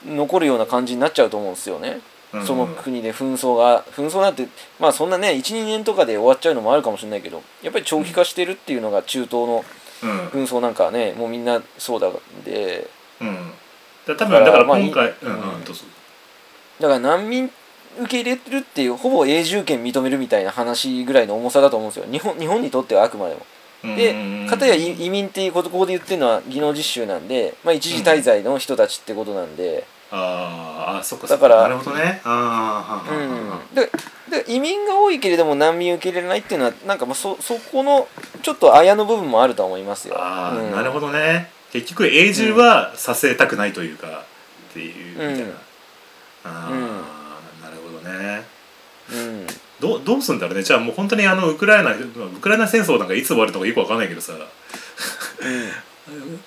[0.06, 2.02] 残るような感じになっちゃうと思うんですよね、うん
[2.46, 4.48] その国で紛争が紛争なんて
[4.80, 9.64] まあそんなね12年とかで終わっちゃうのもあるかもしれないけどやっぱり長期化してるっていうのが中東の
[10.02, 10.10] うん。
[10.28, 12.12] 紛争なんかはねもうみんなそうだん
[12.44, 12.88] で。
[13.20, 13.52] うん。
[14.06, 15.32] だ多分だからまあ今回、いうん。
[15.32, 15.64] うんうん
[16.80, 17.48] だから難民
[18.00, 22.06] 受け入れるっていうほぼ永住権認めるみたいな話ぐらいの重さだと思うんですよ。
[22.10, 23.46] 日本日本にとってはあくまでも。
[23.96, 29.86] で片や移移民っていうことここで言ってるのは技能実習なんで、まあ、一時滞在の人たちってことなんで、
[30.16, 32.20] あーあそっかだからなるほどね。
[32.24, 33.90] あーはうんで
[34.30, 38.08] で移民が多いけれども難民を受け入れないっていうのはなんかまあそそこの
[38.42, 40.14] ちょっとあやの部分もあるとは思いますよ。
[40.16, 41.50] あー、うんなるほどね。
[41.72, 44.24] 結局永住はさせたくないというか、
[44.70, 45.50] っていうみたいな、うん。
[46.44, 46.78] ああ、うん
[47.60, 48.44] なるほどね。
[49.12, 49.46] うん。
[49.80, 50.62] どうどうすんだろうね。
[50.62, 51.96] じゃあもう本当にあのウクライナウ
[52.40, 54.34] クライナ戦争なんかいつ終わるのかよくわかんないけどさ。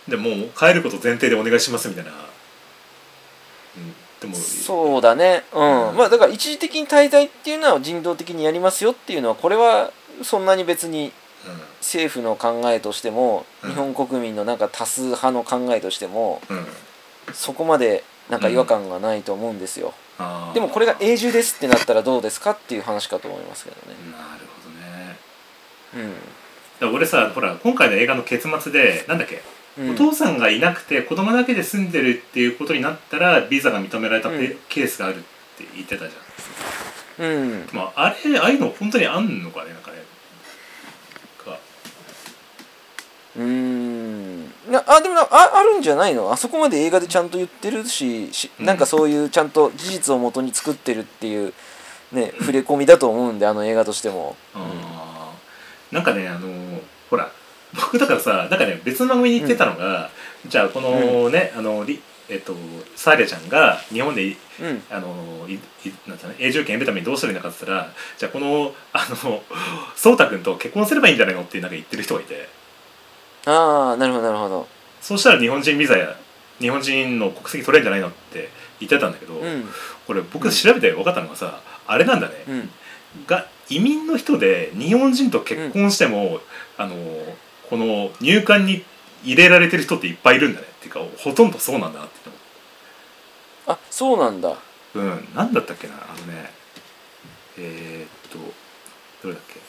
[0.08, 2.16] でもう帰ること前提でお願いしますみたいな、うん、
[4.22, 5.90] でもそうだね、うん。
[5.90, 5.96] うん。
[5.96, 9.92] まあだから一時的に滞在っていうのは人道的にやりますよっていうのはこれは
[10.24, 11.12] そんなに別に
[11.80, 13.70] 政府の考えとしても、うん。
[13.70, 16.42] 日本国民のなんか多数派の考えとしても
[17.34, 19.94] そこまでなんか違和感がないと思うんですよ、
[20.54, 23.96] でもこれが永住ですってなったらどうですかっていう話かと思いますけどね。
[24.12, 24.46] なる
[25.94, 26.16] ほどね。
[26.82, 26.96] うん。
[26.96, 29.42] 俺さほら今回の映画の結末でなんだっけ、うん
[29.80, 37.26] お父さんがいなくて子供だけで住んでるっていうことになったらビザが認められたケースがあるって言ってたじゃん。
[37.26, 37.70] うん。
[37.72, 39.98] まあ、あれああいうの本当にあんのかねなんかね。
[41.46, 41.60] か。
[43.36, 46.32] うーんなあでもなああるんじゃないの？
[46.32, 48.66] あそこまで映画でちゃんと言ってるししうん。
[48.66, 51.54] なんかそういうちゃんと事実をもとに作ってるっていう
[52.12, 54.36] ね触れ込みだと思うんであの映画としても。
[54.56, 55.96] あー。
[55.96, 56.48] なんかねあの
[57.10, 57.32] ほら
[57.78, 60.10] 僕だからさなんかね別の番組に言ってたのが、
[60.48, 62.54] じゃあこのね、あのりえっと
[62.96, 64.84] サーリャちゃんが日本でいうん。
[64.90, 65.60] あのいい
[66.08, 69.44] なんつうの永住権得るためにどうしたらいいのかって言ったらじゃあこのあの
[69.96, 72.50] 颯太君と結婚すればいいんじゃないのってなんか言ってる人がいて。
[73.46, 74.68] ああなるほどなるほど。
[75.00, 76.16] そうしたら日本人ビザや
[76.60, 78.50] 日本人の国籍取れるんじゃないのって
[78.80, 79.66] 言ってたんだけど、うん。
[80.06, 82.70] これ僕調べて分かったのがさあれなんだね、うん。
[83.28, 86.40] が移民の人で日本人と結婚しても、
[86.78, 86.96] あの
[87.70, 88.84] この入管に
[89.24, 90.68] 入れられてる人っていっぱいいるんだね。
[90.68, 92.16] っていうかほとんどそうなんだなって
[93.68, 94.56] あそうなんだ。
[94.96, 95.96] うんなんだったっけな？
[95.96, 96.50] あのね
[97.58, 98.38] えーっと
[99.24, 99.60] どれだっけ？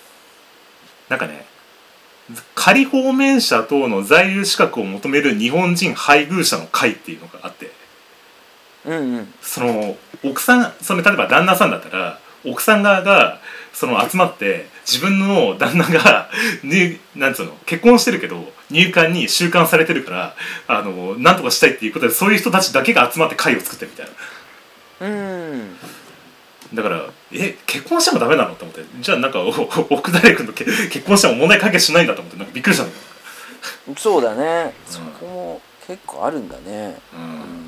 [1.08, 1.46] なんかね
[2.54, 7.72] 仮放免者等の在留資格を求める日本人配偶者の会っていうのがあって。
[8.84, 9.34] うんうん。
[9.42, 13.40] その奥さんその例えば旦那さんだったら奥さん側が
[13.72, 16.30] その集まって自分の旦那が
[16.64, 20.36] 入なんつうの結婚してるけど入管に収監されてるから
[20.66, 25.06] あのなんとかしたいっていうことでそういう人たちだけが集まって会を作ってるみたいな。
[25.06, 25.76] うん。
[26.74, 28.82] だからえ結婚してもダメなのって思って。
[29.00, 32.98] じゃあなんか 奥平君とけ結婚しても問題解決しないんだと思ってなんかびっくりしたんだよ
[33.96, 34.74] そうだね。
[34.86, 36.98] そこも結構あるんだね。
[37.12, 37.67] ううん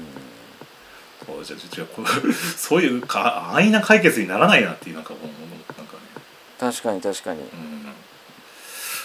[1.33, 5.23] んそうじゃあじゃあこう そういうか安易な解決にならないなっていうなんかもう
[5.77, 6.01] なんかね。
[6.59, 7.41] 確かに確かに。
[7.41, 7.81] うん。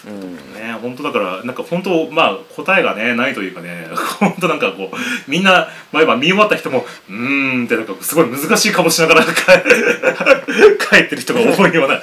[0.07, 3.87] うんね本当だからなんか本当まあ答えがねないというかね
[4.19, 4.97] 本当なんかこう
[5.27, 9.31] みんな前は見終わった人もうーんってなんかすごい難しい顔しながら帰
[10.87, 12.01] 帰ってる人が多いような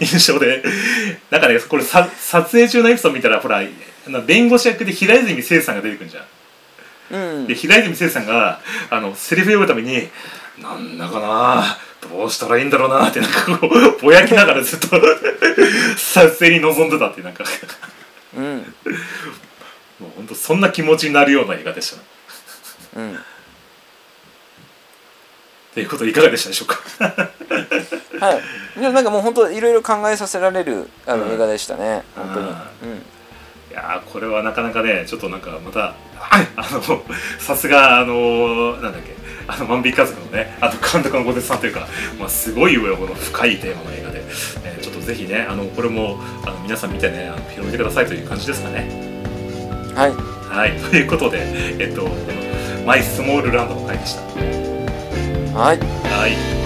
[0.00, 0.62] 印象で。
[1.30, 3.62] なんかねこれさ撮影中のエピソード見たらほら
[4.26, 6.24] 弁護士役で平泉成さんが出てくるんじゃん。
[7.10, 7.46] うん。
[7.46, 10.08] で平泉成さんがあのセリフ読むために
[10.60, 11.78] 「なんだかな
[12.08, 14.88] どうしたらいいんだろうな」ってなんかこうぼやきながらずっと
[15.96, 17.44] 撮影に臨んでたっていうなんか。
[18.36, 18.74] うん。
[20.00, 22.02] もう本当そんな気持ちになるような映画でしたね。
[22.96, 23.18] うん。
[25.74, 26.80] ということでいかがでしたでしょうか。
[28.20, 28.32] は
[28.76, 28.80] い。
[28.80, 31.32] でもなんかもう本当いろいろ考えさせられるあのうん。
[31.32, 32.02] 映画でしたね。
[32.16, 32.48] 本当に。
[32.50, 33.13] あい
[33.74, 35.94] やーこれはなかなかねちょっとなんかまた
[36.30, 37.02] あの
[37.38, 39.14] さすがあのなんだっけ
[39.46, 41.86] あの万引き家族のねあと監督の小鉄さんというか、
[42.18, 44.20] まあ、すごい上この深いテーマの映画で、
[44.64, 48.88] えーちょっとぜひねあのこれもあの皆さん見てねあの広めてくださいという感じですかね。
[48.90, 51.38] うんはいはいということで
[51.82, 52.08] えっと
[52.86, 54.22] マイスモールランドの回でした。
[55.58, 56.63] はいはい